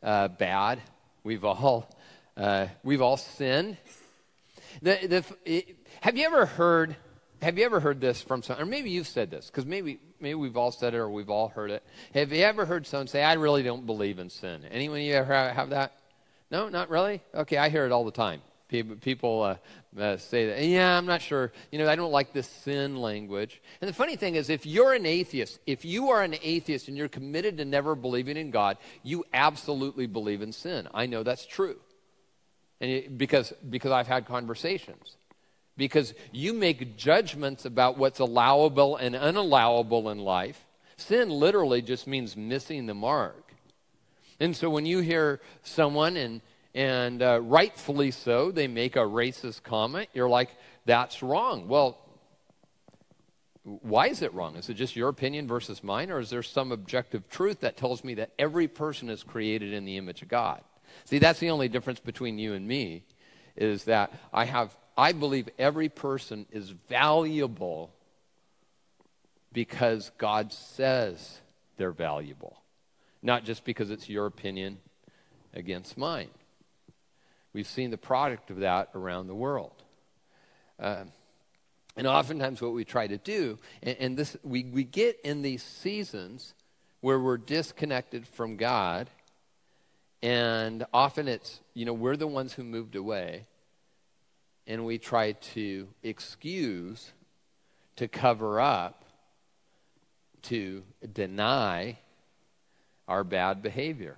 uh, 0.04 0.28
bad. 0.28 0.82
We've 1.24 1.46
all 1.46 1.90
uh, 2.38 2.68
we've 2.84 3.02
all 3.02 3.18
sinned. 3.18 3.78
The, 4.82 5.24
the, 5.46 5.66
have 6.02 6.18
you 6.18 6.26
ever 6.26 6.46
heard? 6.46 6.96
Have 7.42 7.58
you 7.58 7.66
ever 7.66 7.80
heard 7.80 8.00
this 8.00 8.22
from 8.22 8.42
someone? 8.44 8.64
Or 8.64 8.70
maybe 8.70 8.90
you've 8.90 9.08
said 9.08 9.30
this 9.32 9.48
because 9.48 9.66
maybe 9.66 10.00
maybe 10.20 10.36
we've 10.36 10.58
all 10.58 10.72
said 10.72 10.94
it 10.94 10.98
or 10.98 11.10
we've 11.10 11.30
all 11.30 11.50
heard 11.50 11.72
it. 11.72 11.84
Have 12.14 12.32
you 12.32 12.44
ever 12.44 12.66
heard 12.66 12.86
someone 12.86 13.08
say, 13.08 13.24
"I 13.24 13.34
really 13.34 13.64
don't 13.64 13.86
believe 13.86 14.20
in 14.20 14.30
sin"? 14.30 14.64
Anyone 14.72 15.02
you 15.02 15.14
ever 15.14 15.34
have 15.34 15.72
that? 15.72 15.94
No, 16.52 16.70
not 16.70 16.90
really. 16.90 17.22
Okay, 17.34 17.58
I 17.58 17.70
hear 17.70 17.86
it 17.86 17.92
all 17.92 18.06
the 18.06 18.12
time. 18.12 18.42
People, 18.70 18.96
people 18.98 19.44
uh, 19.44 19.56
uh, 19.98 20.18
say 20.18 20.48
that, 20.48 20.64
yeah, 20.64 20.98
I'm 20.98 21.06
not 21.06 21.22
sure. 21.22 21.54
You 21.72 21.80
know, 21.80 21.90
I 21.90 21.96
don't 21.96 22.12
like 22.12 22.34
this 22.34 22.48
sin 22.48 22.98
language. 22.98 23.62
And 23.80 23.90
the 23.90 23.94
funny 23.94 24.18
thing 24.18 24.36
is, 24.36 24.50
if 24.50 24.66
you're 24.66 24.94
an 24.94 25.06
atheist, 25.06 25.60
if 25.66 25.86
you 25.86 26.10
are 26.10 26.22
an 26.22 26.36
atheist 26.42 26.90
and 26.90 26.98
you're 26.98 27.08
committed 27.08 27.58
to 27.58 27.66
never 27.66 27.96
believing 27.96 28.36
in 28.36 28.52
God, 28.52 28.78
you 29.04 29.24
absolutely 29.34 30.06
believe 30.06 30.42
in 30.42 30.52
sin. 30.52 30.88
I 30.94 31.06
know 31.06 31.24
that's 31.24 31.46
true. 31.46 31.78
And 32.80 33.18
because, 33.18 33.54
because 33.70 33.92
I've 33.92 34.08
had 34.08 34.26
conversations. 34.26 35.16
Because 35.76 36.14
you 36.32 36.54
make 36.54 36.98
judgments 36.98 37.66
about 37.66 37.98
what's 37.98 38.20
allowable 38.20 38.96
and 38.96 39.16
unallowable 39.16 40.12
in 40.12 40.20
life. 40.20 40.66
Sin 40.98 41.30
literally 41.30 41.82
just 41.82 42.08
means 42.08 42.36
missing 42.36 42.88
the 42.88 42.94
mark. 42.94 43.54
And 44.40 44.56
so 44.56 44.70
when 44.70 44.86
you 44.86 45.00
hear 45.00 45.40
someone, 45.64 46.18
and, 46.18 46.42
and 46.74 47.22
uh, 47.22 47.40
rightfully 47.42 48.12
so, 48.12 48.52
they 48.52 48.68
make 48.68 48.96
a 48.96 49.00
racist 49.00 49.64
comment, 49.64 50.10
you're 50.14 50.30
like, 50.30 50.50
that's 50.86 51.22
wrong. 51.22 51.68
Well, 51.68 52.00
why 53.64 54.08
is 54.08 54.22
it 54.22 54.34
wrong? 54.34 54.56
Is 54.56 54.70
it 54.70 54.76
just 54.76 54.96
your 54.96 55.10
opinion 55.10 55.48
versus 55.48 55.84
mine, 55.84 56.10
or 56.10 56.20
is 56.20 56.30
there 56.30 56.42
some 56.42 56.72
objective 56.72 57.30
truth 57.30 57.60
that 57.60 57.76
tells 57.76 58.04
me 58.04 58.14
that 58.16 58.32
every 58.40 58.68
person 58.68 59.10
is 59.10 59.24
created 59.24 59.74
in 59.74 59.86
the 59.86 59.98
image 59.98 60.22
of 60.22 60.30
God? 60.30 60.62
See, 61.06 61.20
that's 61.20 61.40
the 61.40 61.50
only 61.50 61.70
difference 61.70 62.00
between 62.00 62.38
you 62.38 62.54
and 62.54 62.68
me 62.68 63.04
is 63.56 63.86
that 63.86 64.12
I 64.34 64.46
have 64.46 64.76
I 64.98 65.12
believe 65.12 65.48
every 65.60 65.90
person 65.90 66.48
is 66.52 66.72
valuable 66.90 67.92
because 69.54 70.12
God 70.18 70.52
says 70.52 71.40
they're 71.78 71.92
valuable, 71.92 72.58
not 73.22 73.44
just 73.44 73.64
because 73.64 73.92
it's 73.92 74.10
your 74.10 74.26
opinion 74.26 74.80
against 75.54 75.98
mine. 75.98 76.30
We've 77.54 77.68
seen 77.68 77.92
the 77.92 77.98
product 77.98 78.50
of 78.50 78.60
that 78.60 78.90
around 78.96 79.28
the 79.28 79.36
world. 79.36 79.84
Uh, 80.80 81.06
and 81.96 82.06
oftentimes, 82.06 82.62
what 82.62 82.74
we 82.74 82.86
try 82.86 83.08
to 83.08 83.18
do, 83.18 83.58
and, 83.82 83.98
and 84.00 84.18
this, 84.18 84.38
we, 84.44 84.64
we 84.66 84.84
get 84.84 85.20
in 85.24 85.42
these 85.42 85.64
seasons 85.64 86.54
where 87.02 87.20
we're 87.20 87.38
disconnected 87.38 88.28
from 88.28 88.58
God 88.58 89.10
and 90.22 90.86
often 90.94 91.28
it's, 91.28 91.60
you 91.74 91.86
know, 91.86 91.94
we're 91.94 92.18
the 92.18 92.28
ones 92.28 92.54
who 92.54 92.64
moved 92.64 92.96
away. 92.96 93.46
And 94.66 94.86
we 94.86 94.98
try 94.98 95.32
to 95.32 95.88
excuse, 96.04 97.14
to 97.96 98.08
cover 98.08 98.60
up, 98.60 99.06
to 100.44 100.84
deny 101.14 102.00
our 103.08 103.24
bad 103.24 103.62
behavior. 103.62 104.18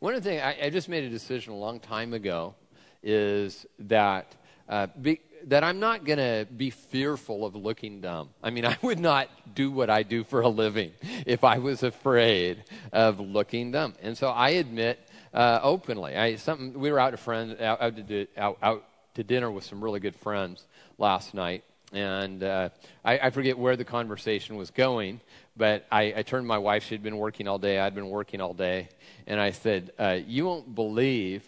One 0.00 0.14
of 0.14 0.22
the 0.22 0.30
things, 0.30 0.42
I, 0.42 0.66
I 0.66 0.70
just 0.70 0.88
made 0.88 1.04
a 1.04 1.08
decision 1.08 1.52
a 1.52 1.56
long 1.56 1.80
time 1.80 2.12
ago 2.12 2.54
is 3.02 3.66
that, 3.78 4.34
uh, 4.68 4.88
be, 5.00 5.20
that 5.46 5.64
I'm 5.64 5.80
not 5.80 6.04
going 6.04 6.18
to 6.18 6.46
be 6.54 6.70
fearful 6.70 7.46
of 7.46 7.56
looking 7.56 8.00
dumb. 8.00 8.28
I 8.42 8.50
mean, 8.50 8.66
I 8.66 8.76
would 8.82 8.98
not 8.98 9.28
do 9.54 9.70
what 9.70 9.88
I 9.88 10.02
do 10.02 10.24
for 10.24 10.42
a 10.42 10.48
living 10.48 10.92
if 11.26 11.44
I 11.44 11.58
was 11.58 11.82
afraid 11.82 12.64
of 12.92 13.20
looking 13.20 13.70
dumb. 13.72 13.94
And 14.02 14.18
so 14.18 14.28
I 14.28 14.50
admit 14.50 15.07
uh, 15.34 15.60
openly. 15.62 16.16
I, 16.16 16.36
something, 16.36 16.78
we 16.78 16.90
were 16.90 16.98
out 16.98 17.10
to, 17.10 17.16
friend, 17.16 17.60
out, 17.60 17.80
out, 17.80 18.08
to 18.08 18.26
out, 18.36 18.58
out 18.62 18.84
to 19.14 19.24
dinner 19.24 19.50
with 19.50 19.64
some 19.64 19.82
really 19.82 20.00
good 20.00 20.16
friends 20.16 20.66
last 20.96 21.34
night. 21.34 21.64
And 21.92 22.42
uh, 22.42 22.68
I, 23.04 23.18
I, 23.18 23.30
forget 23.30 23.58
where 23.58 23.74
the 23.74 23.84
conversation 23.84 24.56
was 24.56 24.70
going, 24.70 25.20
but 25.56 25.86
I, 25.90 26.12
I, 26.16 26.22
turned 26.22 26.44
to 26.44 26.48
my 26.48 26.58
wife. 26.58 26.84
She'd 26.84 27.02
been 27.02 27.16
working 27.16 27.48
all 27.48 27.58
day. 27.58 27.78
I'd 27.78 27.94
been 27.94 28.10
working 28.10 28.42
all 28.42 28.52
day. 28.52 28.90
And 29.26 29.40
I 29.40 29.52
said, 29.52 29.92
uh, 29.98 30.18
You 30.26 30.44
won't 30.44 30.74
believe 30.74 31.44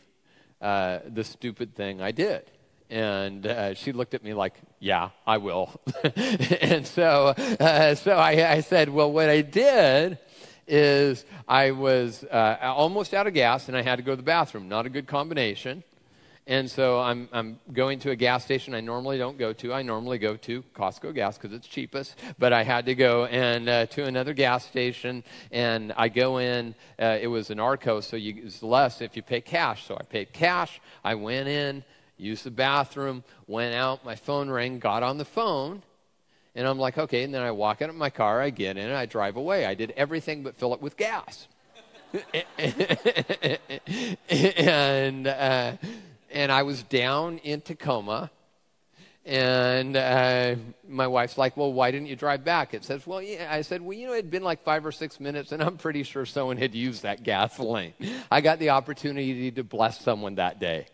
uh, 0.62 1.00
the 1.06 1.24
stupid 1.24 1.74
thing 1.74 2.00
I 2.00 2.12
did. 2.12 2.50
And 2.88 3.46
uh, 3.46 3.74
she 3.74 3.92
looked 3.92 4.14
at 4.14 4.24
me 4.24 4.32
like, 4.32 4.54
Yeah, 4.78 5.10
I 5.26 5.36
will. 5.36 5.78
and 6.62 6.86
so, 6.86 7.34
uh, 7.60 7.94
so 7.94 8.12
I, 8.12 8.52
I 8.52 8.60
said, 8.62 8.88
Well, 8.88 9.12
what 9.12 9.28
I 9.28 9.42
did 9.42 10.18
is 10.70 11.24
I 11.48 11.72
was 11.72 12.24
uh, 12.24 12.56
almost 12.62 13.12
out 13.12 13.26
of 13.26 13.34
gas 13.34 13.68
and 13.68 13.76
I 13.76 13.82
had 13.82 13.96
to 13.96 14.02
go 14.02 14.12
to 14.12 14.16
the 14.16 14.22
bathroom. 14.22 14.68
Not 14.68 14.86
a 14.86 14.88
good 14.88 15.06
combination. 15.06 15.82
And 16.46 16.68
so 16.68 16.98
I'm, 16.98 17.28
I'm 17.32 17.60
going 17.72 18.00
to 18.00 18.10
a 18.10 18.16
gas 18.16 18.44
station 18.44 18.74
I 18.74 18.80
normally 18.80 19.18
don't 19.18 19.38
go 19.38 19.52
to. 19.52 19.72
I 19.72 19.82
normally 19.82 20.18
go 20.18 20.36
to 20.36 20.64
Costco 20.74 21.14
gas 21.14 21.36
because 21.36 21.54
it's 21.54 21.68
cheapest. 21.68 22.16
But 22.38 22.52
I 22.52 22.64
had 22.64 22.86
to 22.86 22.94
go 22.94 23.26
and 23.26 23.68
uh, 23.68 23.86
to 23.86 24.04
another 24.04 24.32
gas 24.32 24.66
station, 24.66 25.22
and 25.52 25.92
I 25.96 26.08
go 26.08 26.38
in. 26.38 26.74
Uh, 26.98 27.18
it 27.20 27.28
was 27.28 27.50
an 27.50 27.60
Arco, 27.60 28.00
so 28.00 28.16
you, 28.16 28.42
it's 28.44 28.62
less 28.62 29.00
if 29.00 29.16
you 29.16 29.22
pay 29.22 29.40
cash. 29.40 29.86
So 29.86 29.96
I 29.96 30.02
paid 30.02 30.32
cash. 30.32 30.80
I 31.04 31.14
went 31.14 31.46
in, 31.46 31.84
used 32.16 32.44
the 32.44 32.50
bathroom, 32.50 33.22
went 33.46 33.74
out. 33.74 34.04
My 34.04 34.16
phone 34.16 34.50
rang, 34.50 34.80
got 34.80 35.02
on 35.02 35.18
the 35.18 35.24
phone, 35.24 35.82
and 36.54 36.66
I'm 36.66 36.78
like, 36.78 36.98
okay. 36.98 37.22
And 37.22 37.32
then 37.32 37.42
I 37.42 37.50
walk 37.50 37.82
out 37.82 37.88
of 37.88 37.94
my 37.94 38.10
car, 38.10 38.40
I 38.40 38.50
get 38.50 38.76
in, 38.76 38.90
I 38.90 39.06
drive 39.06 39.36
away. 39.36 39.66
I 39.66 39.74
did 39.74 39.92
everything 39.96 40.42
but 40.42 40.56
fill 40.56 40.74
it 40.74 40.82
with 40.82 40.96
gas. 40.96 41.46
and 44.28 45.26
uh, 45.28 45.72
and 46.32 46.52
I 46.52 46.62
was 46.64 46.82
down 46.82 47.38
in 47.38 47.60
Tacoma, 47.60 48.30
and 49.24 49.96
uh, 49.96 50.56
my 50.88 51.06
wife's 51.06 51.38
like, 51.38 51.56
"Well, 51.56 51.72
why 51.72 51.92
didn't 51.92 52.08
you 52.08 52.16
drive 52.16 52.44
back?" 52.44 52.74
It 52.74 52.84
says, 52.84 53.06
"Well, 53.06 53.22
yeah." 53.22 53.48
I 53.48 53.62
said, 53.62 53.80
"Well, 53.80 53.96
you 53.96 54.08
know, 54.08 54.14
it'd 54.14 54.28
been 54.28 54.42
like 54.42 54.64
five 54.64 54.84
or 54.84 54.90
six 54.90 55.20
minutes, 55.20 55.52
and 55.52 55.62
I'm 55.62 55.76
pretty 55.76 56.02
sure 56.02 56.26
someone 56.26 56.56
had 56.56 56.74
used 56.74 57.04
that 57.04 57.22
gasoline. 57.22 57.94
I 58.28 58.40
got 58.40 58.58
the 58.58 58.70
opportunity 58.70 59.52
to 59.52 59.62
bless 59.62 60.00
someone 60.00 60.34
that 60.36 60.58
day." 60.58 60.86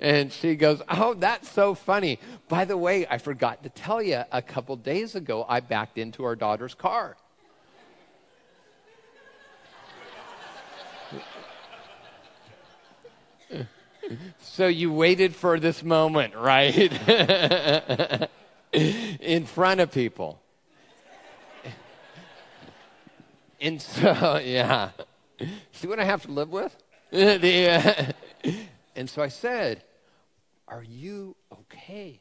And 0.00 0.32
she 0.32 0.56
goes, 0.56 0.82
Oh, 0.88 1.14
that's 1.14 1.48
so 1.48 1.74
funny. 1.74 2.18
By 2.48 2.64
the 2.64 2.76
way, 2.76 3.06
I 3.06 3.18
forgot 3.18 3.62
to 3.62 3.68
tell 3.68 4.02
you, 4.02 4.22
a 4.32 4.42
couple 4.42 4.74
days 4.76 5.14
ago, 5.14 5.44
I 5.48 5.60
backed 5.60 5.98
into 5.98 6.24
our 6.24 6.34
daughter's 6.34 6.74
car. 6.74 7.16
So 14.40 14.66
you 14.66 14.92
waited 14.92 15.36
for 15.36 15.60
this 15.60 15.84
moment, 15.84 16.34
right? 16.34 16.90
In 18.72 19.46
front 19.46 19.80
of 19.80 19.92
people. 19.92 20.40
And 23.60 23.80
so, 23.82 24.40
yeah. 24.42 24.90
See 25.72 25.86
what 25.86 26.00
I 26.00 26.04
have 26.04 26.22
to 26.22 26.32
live 26.32 26.50
with? 26.50 26.76
the, 27.10 28.14
uh, 28.44 28.50
and 28.96 29.08
so 29.08 29.22
I 29.22 29.28
said, 29.28 29.82
Are 30.70 30.84
you 30.84 31.36
okay? 31.52 32.20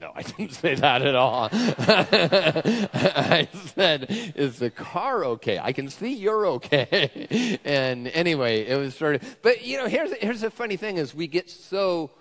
No, 0.00 0.12
I 0.14 0.22
didn't 0.22 0.52
say 0.52 0.76
that 0.76 1.02
at 1.02 1.16
all. 1.16 1.48
I 1.52 3.48
said, 3.74 4.06
Is 4.36 4.60
the 4.60 4.70
car 4.70 5.24
okay? 5.24 5.58
I 5.58 5.72
can 5.72 5.88
see 5.88 6.14
you're 6.14 6.46
okay. 6.46 7.58
and 7.64 8.06
anyway, 8.08 8.64
it 8.64 8.76
was 8.76 8.94
sort 8.94 9.16
of, 9.16 9.42
but 9.42 9.64
you 9.64 9.76
know, 9.76 9.88
here's, 9.88 10.12
here's 10.18 10.42
the 10.42 10.50
funny 10.50 10.76
thing 10.76 10.98
is 10.98 11.16
we 11.16 11.26
get 11.26 11.50
so, 11.50 12.12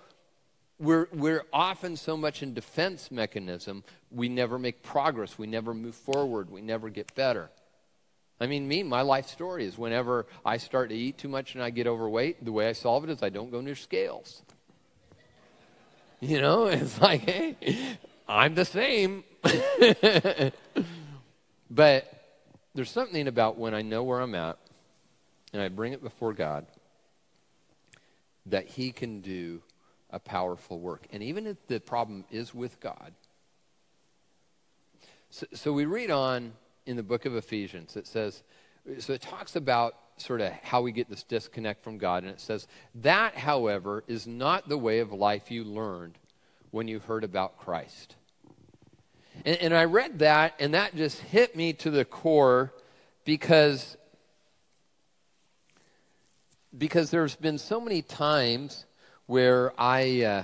we're, 0.79 1.07
we're 1.13 1.45
often 1.53 1.95
so 1.95 2.17
much 2.17 2.41
in 2.41 2.55
defense 2.55 3.11
mechanism, 3.11 3.83
we 4.09 4.27
never 4.27 4.57
make 4.57 4.81
progress, 4.81 5.37
we 5.37 5.45
never 5.45 5.75
move 5.75 5.95
forward, 5.95 6.49
we 6.49 6.61
never 6.61 6.89
get 6.89 7.13
better. 7.13 7.51
I 8.39 8.47
mean, 8.47 8.67
me, 8.67 8.81
my 8.83 9.01
life 9.01 9.27
story 9.27 9.65
is 9.65 9.77
whenever 9.77 10.25
I 10.45 10.57
start 10.57 10.89
to 10.89 10.95
eat 10.95 11.17
too 11.17 11.27
much 11.27 11.55
and 11.55 11.63
I 11.63 11.69
get 11.69 11.87
overweight, 11.87 12.43
the 12.43 12.51
way 12.51 12.67
I 12.67 12.73
solve 12.73 13.03
it 13.03 13.09
is 13.11 13.21
I 13.21 13.29
don't 13.29 13.51
go 13.51 13.61
near 13.61 13.75
scales. 13.75 14.43
You 16.21 16.41
know, 16.41 16.65
it's 16.65 16.99
like, 16.99 17.21
hey, 17.21 17.55
I'm 18.27 18.55
the 18.55 18.65
same. 18.65 19.23
but 21.69 22.11
there's 22.73 22.89
something 22.89 23.27
about 23.27 23.59
when 23.59 23.75
I 23.75 23.83
know 23.83 24.01
where 24.03 24.19
I'm 24.19 24.33
at 24.33 24.57
and 25.53 25.61
I 25.61 25.67
bring 25.67 25.93
it 25.93 26.01
before 26.01 26.33
God 26.33 26.65
that 28.47 28.65
He 28.65 28.91
can 28.91 29.21
do 29.21 29.61
a 30.09 30.17
powerful 30.19 30.79
work. 30.79 31.05
And 31.11 31.21
even 31.21 31.45
if 31.45 31.67
the 31.67 31.79
problem 31.79 32.25
is 32.31 32.51
with 32.51 32.79
God, 32.79 33.13
so, 35.29 35.45
so 35.53 35.71
we 35.71 35.85
read 35.85 36.09
on 36.09 36.53
in 36.87 36.95
the 36.95 37.03
book 37.03 37.25
of 37.25 37.35
Ephesians. 37.35 37.95
It 37.95 38.07
says, 38.07 38.41
so 38.99 39.13
it 39.13 39.21
talks 39.21 39.55
about 39.55 39.95
sort 40.21 40.41
of 40.41 40.51
how 40.63 40.81
we 40.81 40.91
get 40.91 41.09
this 41.09 41.23
disconnect 41.23 41.83
from 41.83 41.97
God. 41.97 42.23
And 42.23 42.31
it 42.31 42.41
says, 42.41 42.67
That, 42.95 43.35
however, 43.35 44.03
is 44.07 44.27
not 44.27 44.69
the 44.69 44.77
way 44.77 44.99
of 44.99 45.11
life 45.11 45.51
you 45.51 45.63
learned 45.63 46.17
when 46.71 46.87
you 46.87 46.99
heard 46.99 47.23
about 47.23 47.57
Christ. 47.59 48.15
And, 49.45 49.57
and 49.57 49.73
I 49.73 49.85
read 49.85 50.19
that, 50.19 50.55
and 50.59 50.73
that 50.73 50.95
just 50.95 51.19
hit 51.19 51.55
me 51.55 51.73
to 51.73 51.91
the 51.91 52.05
core 52.05 52.73
because, 53.25 53.97
because 56.77 57.11
there's 57.11 57.35
been 57.35 57.57
so 57.57 57.79
many 57.79 58.01
times 58.01 58.85
where 59.25 59.73
I. 59.79 60.21
Uh, 60.21 60.43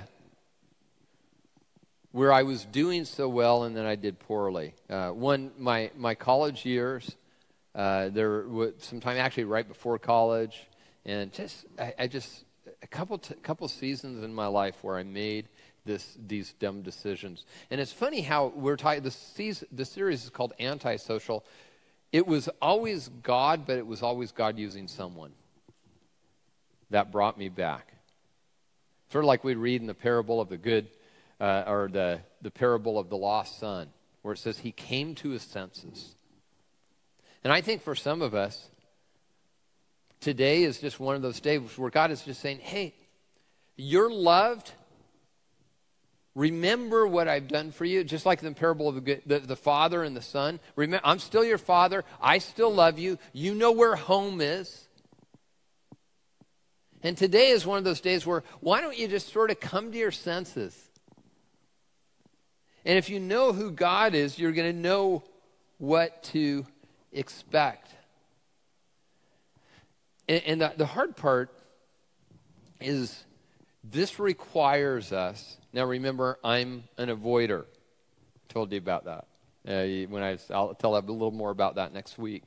where 2.14 2.32
I 2.32 2.44
was 2.44 2.64
doing 2.66 3.04
so 3.04 3.28
well 3.28 3.64
and 3.64 3.76
then 3.76 3.86
I 3.86 3.96
did 3.96 4.20
poorly. 4.20 4.74
Uh, 4.88 5.08
one, 5.08 5.50
my, 5.58 5.90
my 5.96 6.14
college 6.14 6.64
years, 6.64 7.16
uh, 7.74 8.08
there 8.08 8.46
was 8.46 8.74
some 8.78 9.00
time 9.00 9.16
actually 9.16 9.44
right 9.44 9.66
before 9.66 9.98
college, 9.98 10.66
and 11.04 11.32
just 11.32 11.66
I, 11.78 11.94
I 11.98 12.06
just 12.06 12.44
a 12.82 12.86
couple 12.86 13.18
t- 13.18 13.34
couple 13.42 13.66
seasons 13.68 14.22
in 14.22 14.32
my 14.32 14.46
life 14.46 14.76
where 14.82 14.96
I 14.96 15.02
made 15.02 15.48
this 15.84 16.16
these 16.26 16.52
dumb 16.54 16.82
decisions. 16.82 17.44
And 17.70 17.80
it's 17.80 17.92
funny 17.92 18.20
how 18.20 18.52
we're 18.54 18.76
talking. 18.76 19.02
The 19.02 19.84
series 19.84 20.24
is 20.24 20.30
called 20.30 20.52
Antisocial. 20.60 21.44
It 22.12 22.26
was 22.26 22.48
always 22.62 23.10
God, 23.22 23.66
but 23.66 23.76
it 23.76 23.86
was 23.86 24.02
always 24.02 24.30
God 24.30 24.56
using 24.56 24.86
someone. 24.86 25.32
That 26.90 27.10
brought 27.10 27.36
me 27.36 27.48
back. 27.48 27.92
Sort 29.10 29.24
of 29.24 29.26
like 29.26 29.42
we 29.42 29.54
read 29.54 29.80
in 29.80 29.88
the 29.88 29.94
parable 29.94 30.40
of 30.40 30.48
the 30.48 30.56
good 30.56 30.88
uh, 31.40 31.64
or 31.66 31.88
the, 31.92 32.20
the 32.42 32.50
parable 32.50 32.98
of 32.98 33.08
the 33.10 33.16
lost 33.16 33.58
son, 33.58 33.88
where 34.22 34.34
it 34.34 34.38
says 34.38 34.58
he 34.58 34.72
came 34.72 35.14
to 35.16 35.30
his 35.30 35.42
senses. 35.42 36.13
And 37.44 37.52
I 37.52 37.60
think 37.60 37.82
for 37.82 37.94
some 37.94 38.22
of 38.22 38.34
us, 38.34 38.68
today 40.20 40.62
is 40.64 40.80
just 40.80 40.98
one 40.98 41.14
of 41.14 41.22
those 41.22 41.40
days 41.40 41.60
where 41.76 41.90
God 41.90 42.10
is 42.10 42.22
just 42.22 42.40
saying, 42.40 42.58
hey, 42.60 42.94
you're 43.76 44.10
loved. 44.10 44.72
Remember 46.34 47.06
what 47.06 47.28
I've 47.28 47.46
done 47.46 47.70
for 47.70 47.84
you, 47.84 48.02
just 48.02 48.24
like 48.24 48.40
the 48.40 48.50
parable 48.52 48.88
of 48.88 49.04
the, 49.04 49.20
the, 49.26 49.38
the, 49.40 49.56
father 49.56 50.02
and 50.02 50.16
the 50.16 50.22
son. 50.22 50.58
Remember, 50.74 51.06
I'm 51.06 51.18
still 51.18 51.44
your 51.44 51.58
father. 51.58 52.04
I 52.20 52.38
still 52.38 52.72
love 52.72 52.98
you. 52.98 53.18
You 53.32 53.54
know 53.54 53.72
where 53.72 53.94
home 53.94 54.40
is. 54.40 54.88
And 57.02 57.16
today 57.16 57.50
is 57.50 57.66
one 57.66 57.76
of 57.76 57.84
those 57.84 58.00
days 58.00 58.26
where 58.26 58.42
why 58.60 58.80
don't 58.80 58.98
you 58.98 59.06
just 59.06 59.30
sort 59.30 59.50
of 59.50 59.60
come 59.60 59.92
to 59.92 59.98
your 59.98 60.10
senses? 60.10 60.74
And 62.86 62.96
if 62.96 63.10
you 63.10 63.20
know 63.20 63.52
who 63.52 63.70
God 63.70 64.14
is, 64.14 64.38
you're 64.38 64.52
going 64.52 64.74
to 64.74 64.78
know 64.78 65.22
what 65.78 66.22
to 66.24 66.66
expect. 67.14 67.90
And, 70.28 70.42
and 70.44 70.60
the, 70.60 70.72
the 70.76 70.86
hard 70.86 71.16
part 71.16 71.50
is 72.80 73.24
this 73.82 74.18
requires 74.18 75.12
us. 75.12 75.56
Now, 75.72 75.84
remember, 75.84 76.38
I'm 76.44 76.84
an 76.96 77.08
avoider. 77.08 77.62
I 77.64 78.52
told 78.52 78.72
you 78.72 78.78
about 78.78 79.04
that. 79.04 79.26
Uh, 79.66 80.06
when 80.08 80.22
I, 80.22 80.38
I'll 80.52 80.74
tell 80.74 80.96
a 80.96 80.98
little 80.98 81.30
more 81.30 81.50
about 81.50 81.76
that 81.76 81.94
next 81.94 82.18
week. 82.18 82.44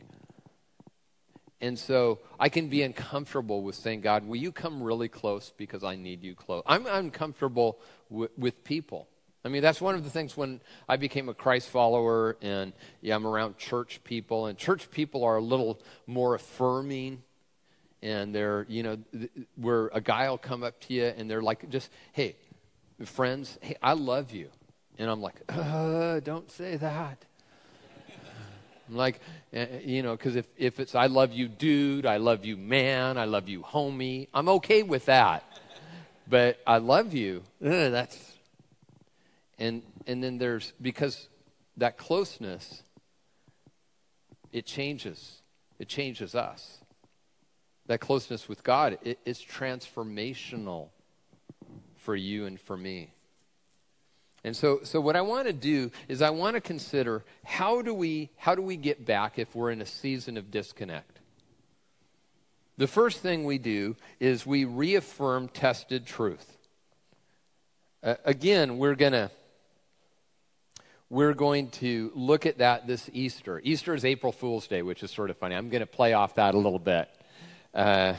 And 1.60 1.78
so 1.78 2.20
I 2.40 2.50
can 2.50 2.70
be 2.70 2.84
uncomfortable 2.84 3.64
with 3.64 3.76
saying, 3.76 4.02
God, 4.02 4.28
will 4.28 4.36
you 4.36 4.52
come 4.52 4.84
really 4.84 5.08
close 5.08 5.52
because 5.58 5.84
I 5.84 5.96
need 5.96 6.24
you 6.24 6.36
close? 6.36 6.62
I'm 6.68 6.86
uncomfortable 6.86 7.80
w- 8.12 8.30
with 8.38 8.64
people. 8.64 9.08
I 9.48 9.50
mean, 9.50 9.62
that's 9.62 9.80
one 9.80 9.96
of 9.96 10.04
the 10.04 10.10
things 10.10 10.36
when 10.36 10.60
I 10.90 10.98
became 10.98 11.30
a 11.30 11.34
Christ 11.34 11.70
follower 11.70 12.36
and 12.42 12.74
yeah, 13.00 13.16
I'm 13.16 13.26
around 13.26 13.58
church 13.58 14.02
people, 14.04 14.48
and 14.48 14.58
church 14.58 14.92
people 14.92 15.24
are 15.24 15.38
a 15.38 15.42
little 15.42 15.80
more 16.06 16.36
affirming. 16.36 17.24
And 18.04 18.36
they're, 18.36 18.66
you 18.68 18.84
know, 18.84 18.98
where 19.56 19.88
a 19.94 20.02
guy 20.02 20.30
will 20.30 20.38
come 20.38 20.64
up 20.64 20.80
to 20.82 20.94
you 20.94 21.06
and 21.06 21.32
they're 21.32 21.42
like, 21.42 21.70
just, 21.70 21.90
hey, 22.12 22.36
friends, 23.06 23.58
hey, 23.62 23.78
I 23.82 23.94
love 23.94 24.34
you. 24.34 24.50
And 25.00 25.10
I'm 25.10 25.22
like, 25.22 25.42
uh, 25.48 26.20
don't 26.20 26.52
say 26.52 26.76
that. 26.76 27.24
I'm 28.90 28.98
like, 28.98 29.22
uh, 29.56 29.66
you 29.82 30.04
know, 30.04 30.12
because 30.12 30.36
if, 30.36 30.46
if 30.58 30.82
it's 30.82 30.94
I 30.94 31.08
love 31.08 31.32
you, 31.32 31.48
dude, 31.48 32.06
I 32.06 32.18
love 32.18 32.44
you, 32.44 32.58
man, 32.58 33.18
I 33.18 33.26
love 33.26 33.48
you, 33.48 33.62
homie, 33.62 34.28
I'm 34.34 34.50
okay 34.50 34.84
with 34.84 35.06
that. 35.06 35.44
But 36.30 36.60
I 36.68 36.80
love 36.80 37.14
you, 37.14 37.44
uh, 37.66 37.90
that's 37.90 38.37
and, 39.60 39.82
and 40.06 40.24
then 40.24 40.38
there's, 40.38 40.74
because 40.82 41.28
that 41.78 41.98
closeness, 41.98 42.84
it 44.52 44.66
changes. 44.66 45.42
It 45.80 45.88
changes 45.88 46.36
us. 46.36 46.80
That 47.88 48.00
closeness 48.00 48.50
with 48.50 48.64
God, 48.64 48.98
it, 49.04 49.20
it's 49.26 49.44
transformational 49.44 50.90
for 51.96 52.16
you 52.16 52.46
and 52.46 52.60
for 52.60 52.78
me. 52.78 53.14
And 54.44 54.56
so, 54.56 54.80
so 54.84 55.02
what 55.02 55.16
I 55.16 55.22
want 55.22 55.48
to 55.48 55.54
do 55.54 55.92
is 56.08 56.22
I 56.22 56.30
want 56.30 56.56
to 56.56 56.62
consider 56.62 57.24
how 57.44 57.82
do 57.82 57.94
we 57.94 58.30
how 58.38 58.56
do 58.56 58.62
we 58.62 58.78
get 58.78 59.06
back 59.06 59.40
if 59.40 59.54
we're 59.56 59.72
in 59.72 59.82
a 59.82 59.86
season 59.86 60.38
of 60.38 60.52
disconnect? 60.52 61.20
The 62.78 62.88
first 62.88 63.20
thing 63.20 63.44
we 63.44 63.58
do 63.58 63.96
is 64.20 64.46
we 64.46 64.64
reaffirm 64.64 65.50
tested 65.50 66.06
truth. 66.06 66.58
Uh, 68.04 68.16
again, 68.24 68.78
we're 68.78 68.96
going 68.96 69.14
to 69.14 69.32
we're 71.10 71.34
going 71.34 71.70
to 71.70 72.12
look 72.16 72.46
at 72.46 72.58
that 72.58 72.88
this 72.88 73.10
Easter. 73.14 73.62
Easter 73.64 73.94
is 73.94 74.04
April 74.04 74.32
Fool's 74.32 74.68
Day, 74.68 74.82
which 74.82 75.04
is 75.04 75.12
sort 75.12 75.30
of 75.30 75.38
funny. 75.38 75.56
I'm 75.56 75.70
going 75.70 75.82
to 75.82 75.88
play 75.88 76.14
off 76.14 76.36
that 76.36 76.54
a 76.54 76.58
little 76.58 76.80
bit. 76.80 77.10
Uh, 77.74 78.16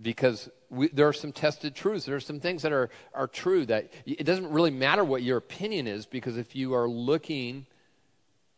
because 0.00 0.48
we, 0.70 0.88
there 0.88 1.08
are 1.08 1.12
some 1.12 1.32
tested 1.32 1.74
truths. 1.74 2.06
There 2.06 2.16
are 2.16 2.20
some 2.20 2.40
things 2.40 2.62
that 2.62 2.72
are, 2.72 2.90
are 3.14 3.26
true 3.26 3.66
that 3.66 3.92
it 4.06 4.24
doesn't 4.24 4.50
really 4.50 4.70
matter 4.70 5.04
what 5.04 5.22
your 5.22 5.38
opinion 5.38 5.86
is 5.86 6.06
because 6.06 6.36
if 6.36 6.54
you 6.54 6.74
are 6.74 6.88
looking 6.88 7.66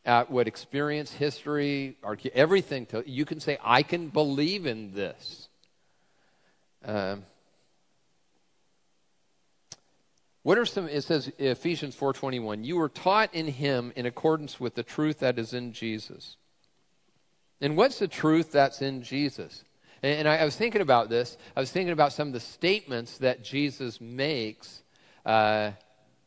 at 0.05 0.31
what 0.31 0.49
experience, 0.49 1.13
history, 1.13 1.97
everything, 2.35 2.87
to, 2.87 3.09
you 3.09 3.25
can 3.25 3.41
say, 3.41 3.59
I 3.63 3.83
can 3.83 4.09
believe 4.09 4.67
in 4.67 4.93
this. 4.95 5.49
Um, 6.85 7.25
What 10.43 10.59
are 10.59 10.67
some 10.67 10.89
it 10.89 11.03
says 11.03 11.31
Ephesians 11.39 11.95
4:21, 11.95 12.65
you 12.65 12.77
were 12.77 12.89
taught 12.89 13.33
in 13.35 13.47
him 13.47 13.93
in 13.95 14.07
accordance 14.07 14.59
with 14.59 14.75
the 14.75 14.83
truth 14.83 15.21
that 15.21 15.39
is 15.39 15.55
in 15.55 15.73
Jesus. 15.73 16.37
And 17.61 17.77
what's 17.77 18.01
the 18.01 18.09
truth 18.09 18.51
that's 18.51 18.83
in 18.83 19.03
Jesus? 19.03 19.63
And, 20.03 20.27
I, 20.27 20.39
I, 20.39 20.45
was 20.45 20.57
thinking 20.57 20.81
about 20.81 21.09
this. 21.11 21.37
I 21.57 21.61
was 21.61 21.71
thinking 21.71 21.93
about 21.93 22.13
some 22.13 22.27
of 22.27 22.35
the 22.35 22.41
statements 22.41 23.19
that 23.19 23.45
Jesus 23.45 24.01
makes 24.01 24.83
uh, 25.25 25.71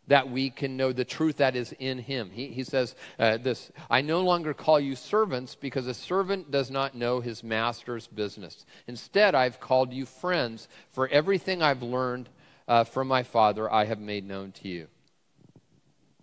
that 0.07 0.29
we 0.29 0.49
can 0.49 0.77
know 0.77 0.93
the 0.93 1.03
truth 1.03 1.37
that 1.37 1.57
is 1.57 1.73
in 1.73 1.97
him. 1.97 2.29
He, 2.31 2.47
he 2.47 2.63
says 2.63 2.95
uh, 3.19 3.35
this 3.37 3.71
I 3.89 4.01
no 4.01 4.21
longer 4.21 4.53
call 4.53 4.79
you 4.79 4.95
servants 4.95 5.55
because 5.55 5.87
a 5.87 5.93
servant 5.93 6.51
does 6.51 6.71
not 6.71 6.95
know 6.95 7.19
his 7.19 7.43
master's 7.43 8.07
business. 8.07 8.65
Instead, 8.87 9.35
I've 9.35 9.59
called 9.59 9.91
you 9.91 10.05
friends, 10.05 10.69
for 10.91 11.07
everything 11.09 11.61
I've 11.61 11.83
learned 11.83 12.29
uh, 12.67 12.83
from 12.83 13.07
my 13.07 13.23
Father 13.23 13.71
I 13.71 13.85
have 13.85 13.99
made 13.99 14.27
known 14.27 14.51
to 14.53 14.67
you. 14.67 14.87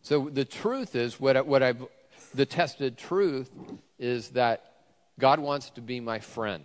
So 0.02 0.28
the 0.28 0.44
truth 0.44 0.96
is, 0.96 1.20
what, 1.20 1.46
what 1.46 1.62
I've, 1.62 1.86
the 2.34 2.46
tested 2.46 2.98
truth 2.98 3.50
is 3.98 4.30
that 4.30 4.72
God 5.18 5.38
wants 5.38 5.70
to 5.70 5.80
be 5.80 6.00
my 6.00 6.18
friend, 6.18 6.64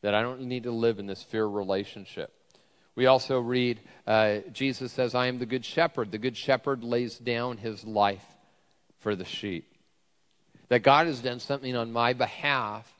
that 0.00 0.14
I 0.14 0.22
don't 0.22 0.42
need 0.42 0.62
to 0.62 0.70
live 0.70 0.98
in 0.98 1.06
this 1.06 1.22
fear 1.22 1.46
relationship. 1.46 2.32
We 2.94 3.06
also 3.06 3.40
read, 3.40 3.80
uh, 4.06 4.38
Jesus 4.52 4.92
says, 4.92 5.14
I 5.14 5.26
am 5.26 5.38
the 5.38 5.46
good 5.46 5.64
shepherd. 5.64 6.12
The 6.12 6.18
good 6.18 6.36
shepherd 6.36 6.84
lays 6.84 7.18
down 7.18 7.56
his 7.58 7.84
life 7.84 8.24
for 9.00 9.16
the 9.16 9.24
sheep. 9.24 9.74
That 10.68 10.82
God 10.82 11.06
has 11.06 11.20
done 11.20 11.40
something 11.40 11.74
on 11.74 11.92
my 11.92 12.12
behalf 12.12 12.91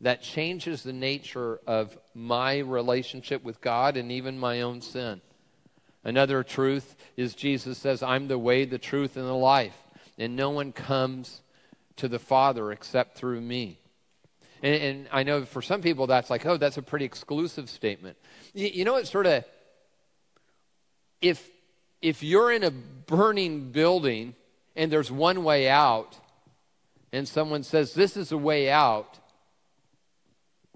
that 0.00 0.22
changes 0.22 0.82
the 0.82 0.92
nature 0.92 1.60
of 1.66 1.96
my 2.14 2.58
relationship 2.58 3.42
with 3.42 3.60
God 3.60 3.96
and 3.96 4.12
even 4.12 4.38
my 4.38 4.62
own 4.62 4.80
sin. 4.80 5.20
Another 6.02 6.42
truth 6.42 6.96
is 7.16 7.34
Jesus 7.34 7.78
says, 7.78 8.02
I'm 8.02 8.28
the 8.28 8.38
way, 8.38 8.64
the 8.64 8.78
truth, 8.78 9.16
and 9.16 9.26
the 9.26 9.32
life, 9.32 9.76
and 10.18 10.36
no 10.36 10.50
one 10.50 10.72
comes 10.72 11.40
to 11.96 12.08
the 12.08 12.18
Father 12.18 12.72
except 12.72 13.16
through 13.16 13.40
me. 13.40 13.78
And, 14.62 14.74
and 14.74 15.08
I 15.12 15.22
know 15.22 15.44
for 15.44 15.62
some 15.62 15.80
people 15.80 16.06
that's 16.06 16.28
like, 16.28 16.44
oh, 16.44 16.56
that's 16.56 16.76
a 16.76 16.82
pretty 16.82 17.04
exclusive 17.04 17.70
statement. 17.70 18.16
You, 18.52 18.68
you 18.68 18.84
know, 18.84 18.96
it's 18.96 19.10
sort 19.10 19.26
of, 19.26 19.44
if, 21.22 21.48
if 22.02 22.22
you're 22.22 22.52
in 22.52 22.64
a 22.64 22.70
burning 22.70 23.70
building 23.70 24.34
and 24.76 24.90
there's 24.90 25.10
one 25.10 25.44
way 25.44 25.68
out, 25.68 26.18
and 27.12 27.28
someone 27.28 27.62
says, 27.62 27.94
this 27.94 28.16
is 28.16 28.32
a 28.32 28.36
way 28.36 28.68
out, 28.70 29.20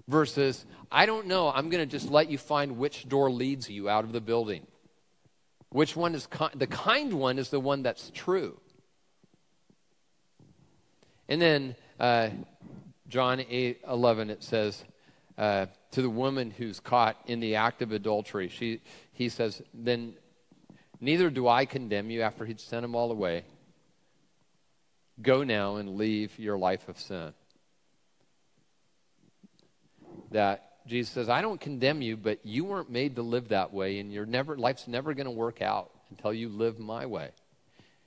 versus, 0.09 0.65
I 0.91 1.05
don't 1.05 1.27
know, 1.27 1.49
I'm 1.49 1.69
going 1.69 1.87
to 1.87 1.89
just 1.89 2.09
let 2.09 2.29
you 2.29 2.37
find 2.37 2.77
which 2.77 3.07
door 3.07 3.31
leads 3.31 3.69
you 3.69 3.87
out 3.87 4.03
of 4.03 4.11
the 4.11 4.19
building. 4.19 4.65
Which 5.69 5.95
one 5.95 6.15
is 6.15 6.27
the 6.55 6.67
kind 6.67 7.13
one 7.13 7.37
is 7.37 7.49
the 7.49 7.59
one 7.59 7.83
that's 7.83 8.11
true. 8.13 8.59
And 11.27 11.39
then 11.39 11.75
uh, 11.99 12.29
John 13.07 13.39
8 13.47 13.81
11, 13.87 14.31
it 14.31 14.43
says, 14.43 14.83
uh, 15.37 15.67
to 15.91 16.01
the 16.01 16.09
woman 16.09 16.49
who's 16.49 16.79
caught 16.79 17.17
in 17.27 17.39
the 17.39 17.55
act 17.55 17.83
of 17.83 17.91
adultery, 17.91 18.49
she, 18.49 18.81
he 19.13 19.29
says, 19.29 19.61
Then 19.73 20.15
neither 20.99 21.29
do 21.29 21.47
I 21.47 21.65
condemn 21.65 22.09
you 22.09 22.23
after 22.23 22.45
he'd 22.45 22.59
sent 22.59 22.81
them 22.81 22.95
all 22.95 23.11
away. 23.11 23.43
Go 25.21 25.43
now 25.43 25.75
and 25.75 25.97
leave 25.97 26.37
your 26.39 26.57
life 26.57 26.89
of 26.89 26.99
sin. 26.99 27.33
That 30.31 30.65
Jesus 30.87 31.13
says, 31.13 31.29
I 31.29 31.41
don't 31.41 31.59
condemn 31.59 32.01
you, 32.01 32.17
but 32.17 32.45
you 32.45 32.65
weren't 32.65 32.89
made 32.89 33.15
to 33.15 33.21
live 33.21 33.49
that 33.49 33.73
way, 33.73 33.99
and 33.99 34.11
your 34.11 34.25
never, 34.25 34.57
life's 34.57 34.87
never 34.87 35.13
going 35.13 35.25
to 35.25 35.31
work 35.31 35.61
out 35.61 35.91
until 36.09 36.33
you 36.33 36.49
live 36.49 36.79
my 36.79 37.05
way. 37.05 37.29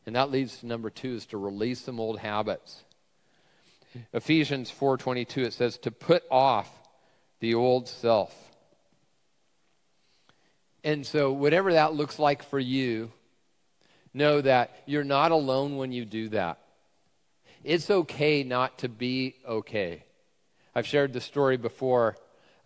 And 0.06 0.16
that 0.16 0.30
leads 0.30 0.58
to 0.58 0.66
number 0.66 0.90
two 0.90 1.14
is 1.14 1.26
to 1.26 1.38
release 1.38 1.80
some 1.80 2.00
old 2.00 2.18
habits. 2.18 2.82
Ephesians 4.12 4.70
4:22 4.70 5.46
it 5.46 5.52
says 5.52 5.78
to 5.78 5.90
put 5.90 6.24
off 6.30 6.70
the 7.40 7.54
old 7.54 7.88
self. 7.88 8.34
And 10.84 11.06
so 11.06 11.32
whatever 11.32 11.74
that 11.74 11.94
looks 11.94 12.18
like 12.18 12.42
for 12.42 12.58
you, 12.58 13.12
know 14.12 14.40
that 14.40 14.74
you're 14.86 15.04
not 15.04 15.30
alone 15.30 15.76
when 15.76 15.92
you 15.92 16.04
do 16.04 16.28
that. 16.30 16.58
It's 17.62 17.90
okay 17.90 18.42
not 18.42 18.78
to 18.78 18.88
be 18.88 19.36
okay. 19.46 20.04
I've 20.74 20.86
shared 20.86 21.12
the 21.12 21.20
story 21.20 21.56
before 21.56 22.16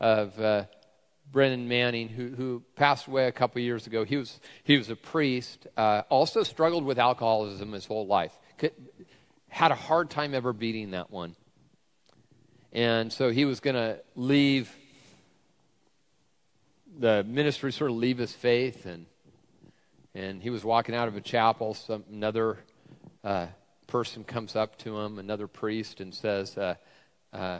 of 0.00 0.38
uh, 0.40 0.64
Brennan 1.32 1.68
Manning, 1.68 2.08
who, 2.08 2.28
who 2.28 2.62
passed 2.76 3.06
away 3.06 3.26
a 3.26 3.32
couple 3.32 3.60
years 3.60 3.86
ago. 3.86 4.04
He 4.04 4.16
was, 4.16 4.40
he 4.62 4.76
was 4.76 4.90
a 4.90 4.96
priest, 4.96 5.66
uh, 5.76 6.02
also 6.08 6.42
struggled 6.42 6.84
with 6.84 6.98
alcoholism 6.98 7.72
his 7.72 7.86
whole 7.86 8.06
life. 8.06 8.32
Could, 8.58 8.72
had 9.48 9.72
a 9.72 9.74
hard 9.74 10.10
time 10.10 10.34
ever 10.34 10.52
beating 10.52 10.92
that 10.92 11.10
one. 11.10 11.34
And 12.72 13.12
so 13.12 13.30
he 13.30 13.44
was 13.44 13.60
going 13.60 13.76
to 13.76 14.00
leave 14.14 14.70
the 16.98 17.24
ministry, 17.24 17.72
sort 17.72 17.90
of 17.90 17.96
leave 17.96 18.18
his 18.18 18.32
faith, 18.32 18.86
and 18.86 19.06
and 20.14 20.42
he 20.42 20.48
was 20.48 20.64
walking 20.64 20.94
out 20.94 21.08
of 21.08 21.16
a 21.16 21.20
chapel. 21.20 21.74
Some 21.74 22.04
another 22.10 22.58
uh, 23.22 23.46
person 23.86 24.24
comes 24.24 24.56
up 24.56 24.78
to 24.78 24.98
him, 24.98 25.18
another 25.18 25.46
priest, 25.46 26.00
and 26.00 26.14
says, 26.14 26.56
uh, 26.56 26.74
uh, 27.34 27.58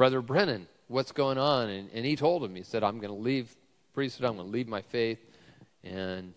"Brother 0.00 0.22
Brennan, 0.22 0.66
what's 0.88 1.12
going 1.12 1.36
on?" 1.36 1.68
And, 1.68 1.90
and 1.92 2.06
he 2.06 2.16
told 2.16 2.42
him, 2.42 2.54
he 2.54 2.62
said, 2.62 2.82
"I'm 2.82 2.98
going 2.98 3.12
to 3.12 3.22
leave 3.22 3.54
priesthood. 3.92 4.26
I'm 4.26 4.36
going 4.36 4.48
to 4.48 4.52
leave 4.52 4.68
my 4.68 4.80
faith." 4.80 5.18
And 5.84 6.32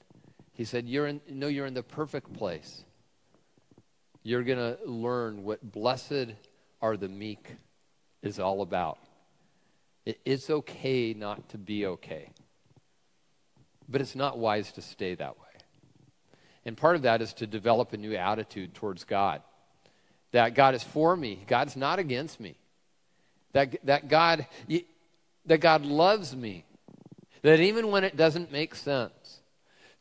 he 0.51 0.65
said, 0.65 0.87
"You're 0.87 1.07
in, 1.07 1.21
no, 1.29 1.47
you're 1.47 1.65
in 1.65 1.73
the 1.73 1.83
perfect 1.83 2.33
place 2.33 2.83
you're 4.23 4.43
going 4.43 4.57
to 4.57 4.77
learn 4.85 5.43
what 5.43 5.71
blessed 5.71 6.33
are 6.81 6.97
the 6.97 7.09
meek 7.09 7.55
is 8.21 8.39
all 8.39 8.61
about. 8.61 8.97
It's 10.05 10.49
okay 10.49 11.13
not 11.13 11.49
to 11.49 11.57
be 11.57 11.85
okay, 11.85 12.29
but 13.87 14.01
it's 14.01 14.15
not 14.15 14.37
wise 14.37 14.71
to 14.73 14.81
stay 14.81 15.15
that 15.15 15.37
way. 15.37 15.43
And 16.65 16.75
part 16.77 16.95
of 16.95 17.01
that 17.03 17.21
is 17.21 17.33
to 17.35 17.47
develop 17.47 17.93
a 17.93 17.97
new 17.97 18.15
attitude 18.15 18.73
towards 18.73 19.03
God 19.03 19.41
that 20.31 20.55
God 20.55 20.73
is 20.73 20.83
for 20.83 21.15
me, 21.15 21.43
God's 21.45 21.75
not 21.75 21.99
against 21.99 22.39
me, 22.39 22.57
that, 23.53 23.75
that, 23.85 24.07
God, 24.09 24.47
that 25.45 25.59
God 25.59 25.85
loves 25.85 26.35
me, 26.35 26.65
that 27.41 27.59
even 27.59 27.89
when 27.89 28.03
it 28.03 28.17
doesn't 28.17 28.51
make 28.51 28.75
sense. 28.75 29.39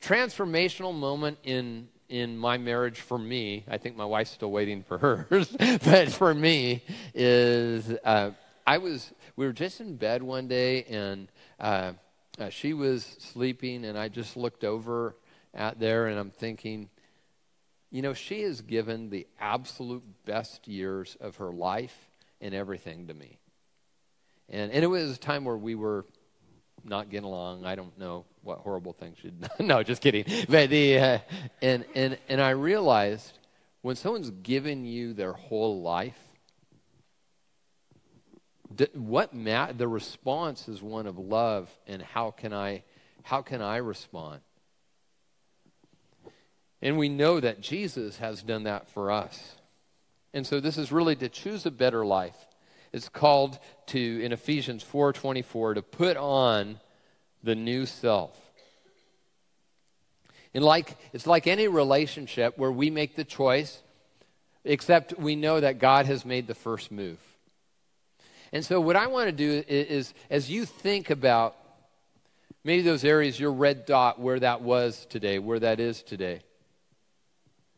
Transformational 0.00 0.94
moment 0.94 1.38
in 1.44 1.88
in 2.12 2.36
my 2.36 2.58
marriage 2.58 3.00
for 3.00 3.16
me, 3.16 3.64
I 3.66 3.78
think 3.78 3.96
my 3.96 4.04
wife's 4.04 4.32
still 4.32 4.50
waiting 4.50 4.82
for 4.82 4.98
hers, 4.98 5.48
but 5.82 6.10
for 6.10 6.34
me 6.34 6.82
is 7.14 7.90
uh, 8.04 8.32
I 8.66 8.78
was 8.78 9.10
we 9.34 9.46
were 9.46 9.52
just 9.54 9.80
in 9.80 9.96
bed 9.96 10.22
one 10.22 10.46
day 10.46 10.84
and 10.84 11.28
uh, 11.58 11.92
uh, 12.38 12.50
she 12.50 12.74
was 12.74 13.16
sleeping 13.18 13.86
and 13.86 13.96
I 13.96 14.08
just 14.08 14.36
looked 14.36 14.62
over 14.62 15.16
at 15.54 15.80
there 15.80 16.06
and 16.06 16.18
I'm 16.18 16.30
thinking, 16.30 16.90
you 17.90 18.02
know, 18.02 18.12
she 18.12 18.42
has 18.42 18.60
given 18.60 19.08
the 19.08 19.26
absolute 19.40 20.04
best 20.26 20.68
years 20.68 21.16
of 21.18 21.36
her 21.36 21.50
life 21.50 22.10
and 22.42 22.54
everything 22.54 23.06
to 23.06 23.14
me. 23.14 23.38
And, 24.52 24.70
and 24.70 24.84
it 24.84 24.86
was 24.86 25.16
a 25.16 25.18
time 25.18 25.44
where 25.44 25.56
we 25.56 25.74
were 25.74 26.04
not 26.84 27.10
getting 27.10 27.24
along. 27.24 27.64
I 27.64 27.74
don't 27.74 27.98
know 27.98 28.26
what 28.42 28.58
horrible 28.58 28.92
things 28.92 29.16
she'd 29.20 29.34
no, 29.60 29.82
just 29.82 30.02
kidding. 30.02 30.24
But 30.48 30.70
the 30.70 30.98
uh, 30.98 31.18
and 31.62 31.84
and 31.94 32.18
and 32.28 32.40
I 32.40 32.50
realized 32.50 33.38
when 33.80 33.96
someone's 33.96 34.30
given 34.30 34.84
you 34.84 35.14
their 35.14 35.32
whole 35.32 35.80
life, 35.80 36.18
what 38.94 39.34
ma- 39.34 39.72
the 39.72 39.88
response 39.88 40.68
is 40.68 40.82
one 40.82 41.06
of 41.06 41.18
love, 41.18 41.70
and 41.86 42.02
how 42.02 42.30
can 42.30 42.52
I 42.52 42.84
how 43.22 43.42
can 43.42 43.62
I 43.62 43.78
respond? 43.78 44.40
And 46.82 46.98
we 46.98 47.08
know 47.08 47.38
that 47.38 47.60
Jesus 47.60 48.18
has 48.18 48.42
done 48.42 48.64
that 48.64 48.90
for 48.90 49.10
us. 49.10 49.54
And 50.34 50.46
so 50.46 50.58
this 50.58 50.76
is 50.76 50.90
really 50.90 51.14
to 51.16 51.28
choose 51.28 51.64
a 51.64 51.70
better 51.70 52.04
life. 52.04 52.36
It's 52.92 53.08
called 53.08 53.58
to 53.86 54.22
in 54.22 54.32
Ephesians 54.32 54.84
4:24 54.84 55.74
to 55.74 55.82
put 55.82 56.16
on 56.16 56.80
the 57.42 57.54
new 57.54 57.86
self. 57.86 58.38
And 60.54 60.62
like 60.64 60.96
it's 61.12 61.26
like 61.26 61.46
any 61.46 61.68
relationship 61.68 62.58
where 62.58 62.72
we 62.72 62.90
make 62.90 63.16
the 63.16 63.24
choice 63.24 63.82
except 64.64 65.18
we 65.18 65.34
know 65.34 65.58
that 65.60 65.78
God 65.78 66.06
has 66.06 66.24
made 66.24 66.46
the 66.46 66.54
first 66.54 66.92
move. 66.92 67.18
And 68.52 68.64
so 68.64 68.80
what 68.80 68.96
I 68.96 69.06
want 69.06 69.26
to 69.28 69.32
do 69.32 69.64
is, 69.66 69.86
is 69.86 70.14
as 70.30 70.50
you 70.50 70.66
think 70.66 71.10
about 71.10 71.56
maybe 72.64 72.82
those 72.82 73.04
areas 73.04 73.40
your 73.40 73.52
red 73.52 73.86
dot 73.86 74.20
where 74.20 74.38
that 74.40 74.60
was 74.60 75.06
today, 75.06 75.38
where 75.38 75.58
that 75.58 75.80
is 75.80 76.02
today. 76.02 76.40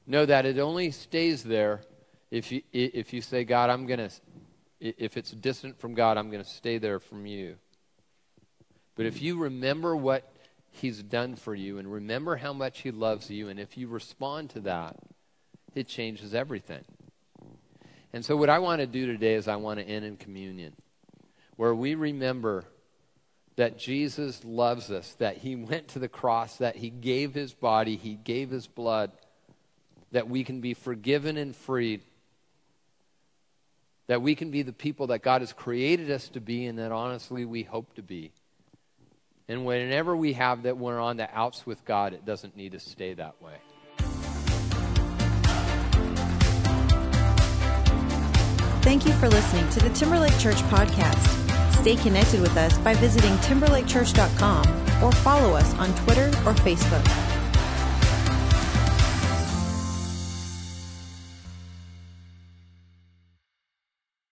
Know 0.07 0.27
that 0.27 0.45
it 0.45 0.59
only 0.59 0.91
stays 0.91 1.45
there 1.45 1.81
if 2.31 2.53
you, 2.53 2.63
if 2.73 3.13
you 3.13 3.23
say, 3.23 3.45
God, 3.45 3.71
I'm 3.71 3.87
going 3.87 4.01
to 4.01 4.11
if 4.85 5.17
it's 5.17 5.31
distant 5.31 5.79
from 5.79 5.95
God, 5.95 6.19
I'm 6.19 6.31
going 6.31 6.45
to 6.45 6.49
stay 6.49 6.79
there 6.79 7.01
from 7.01 7.27
you. 7.27 7.57
But 8.97 9.07
if 9.07 9.23
you 9.23 9.39
remember 9.39 9.97
what 9.97 10.31
He's 10.71 11.03
done 11.03 11.37
for 11.37 11.55
you 11.55 11.79
and 11.79 11.91
remember 11.91 12.37
how 12.37 12.53
much 12.53 12.81
He 12.81 12.91
loves 12.91 13.31
you, 13.31 13.49
and 13.49 13.59
if 13.59 13.79
you 13.79 13.89
respond 13.89 14.51
to 14.51 14.61
that, 14.61 14.97
it 15.75 15.89
changes 15.89 16.35
everything. 16.35 16.85
And 18.13 18.25
so, 18.25 18.37
what 18.37 18.51
I 18.51 18.59
want 18.59 18.81
to 18.81 18.87
do 18.87 19.07
today 19.07 19.35
is 19.35 19.49
I 19.49 19.57
want 19.57 19.81
to 19.81 19.87
end 19.87 20.05
in 20.05 20.17
communion, 20.17 20.75
where 21.57 21.75
we 21.75 21.95
remember 21.95 22.65
that 23.57 23.79
Jesus 23.79 24.45
loves 24.45 24.91
us, 24.91 25.15
that 25.15 25.39
he 25.39 25.57
went 25.57 25.89
to 25.89 25.99
the 25.99 26.09
cross, 26.09 26.57
that 26.59 26.77
he 26.77 26.91
gave 26.91 27.35
his 27.35 27.53
body, 27.53 27.97
he 27.97 28.15
gave 28.15 28.51
his 28.51 28.67
blood, 28.67 29.13
that 30.13 30.29
we 30.29 30.45
can 30.45 30.61
be 30.61 30.75
forgiven 30.75 31.37
and 31.37 31.55
freed, 31.55 32.03
that 34.07 34.23
we 34.23 34.35
can 34.35 34.51
be 34.51 34.63
the 34.63 34.73
people 34.73 35.09
that 35.09 35.23
God 35.23 35.41
has 35.41 35.53
created 35.53 36.11
us 36.11 36.29
to 36.31 36.41
be 36.41 36.67
and 36.67 36.79
that 36.79 36.93
honestly 36.93 37.45
we 37.45 37.63
hope 37.63 37.95
to 37.95 38.03
be. 38.03 38.33
And 39.49 39.65
whenever 39.65 40.17
we 40.17 40.35
have 40.35 40.63
that 40.63 40.79
we're 40.79 41.01
on 41.01 41.17
the 41.17 41.29
outs 41.37 41.67
with 41.67 41.85
God, 41.85 42.13
it 42.13 42.25
doesn't 42.25 42.57
need 42.57 42.73
to 42.73 42.81
stay 42.81 43.15
that 43.15 43.41
way. 43.43 43.55
Thank 48.83 49.07
you 49.07 49.13
for 49.15 49.29
listening 49.29 49.69
to 49.71 49.81
the 49.81 49.91
Timberlake 49.91 50.39
Church 50.39 50.57
podcast. 50.65 51.81
Stay 51.81 51.97
connected 51.97 52.41
with 52.41 52.57
us 52.57 52.77
by 52.79 52.95
visiting 52.95 53.33
timberlakechurch.com 53.39 55.03
or 55.03 55.13
follow 55.13 55.55
us 55.55 55.75
on 55.75 55.95
Twitter 55.97 56.29
or 56.47 56.55
Facebook. 56.55 57.24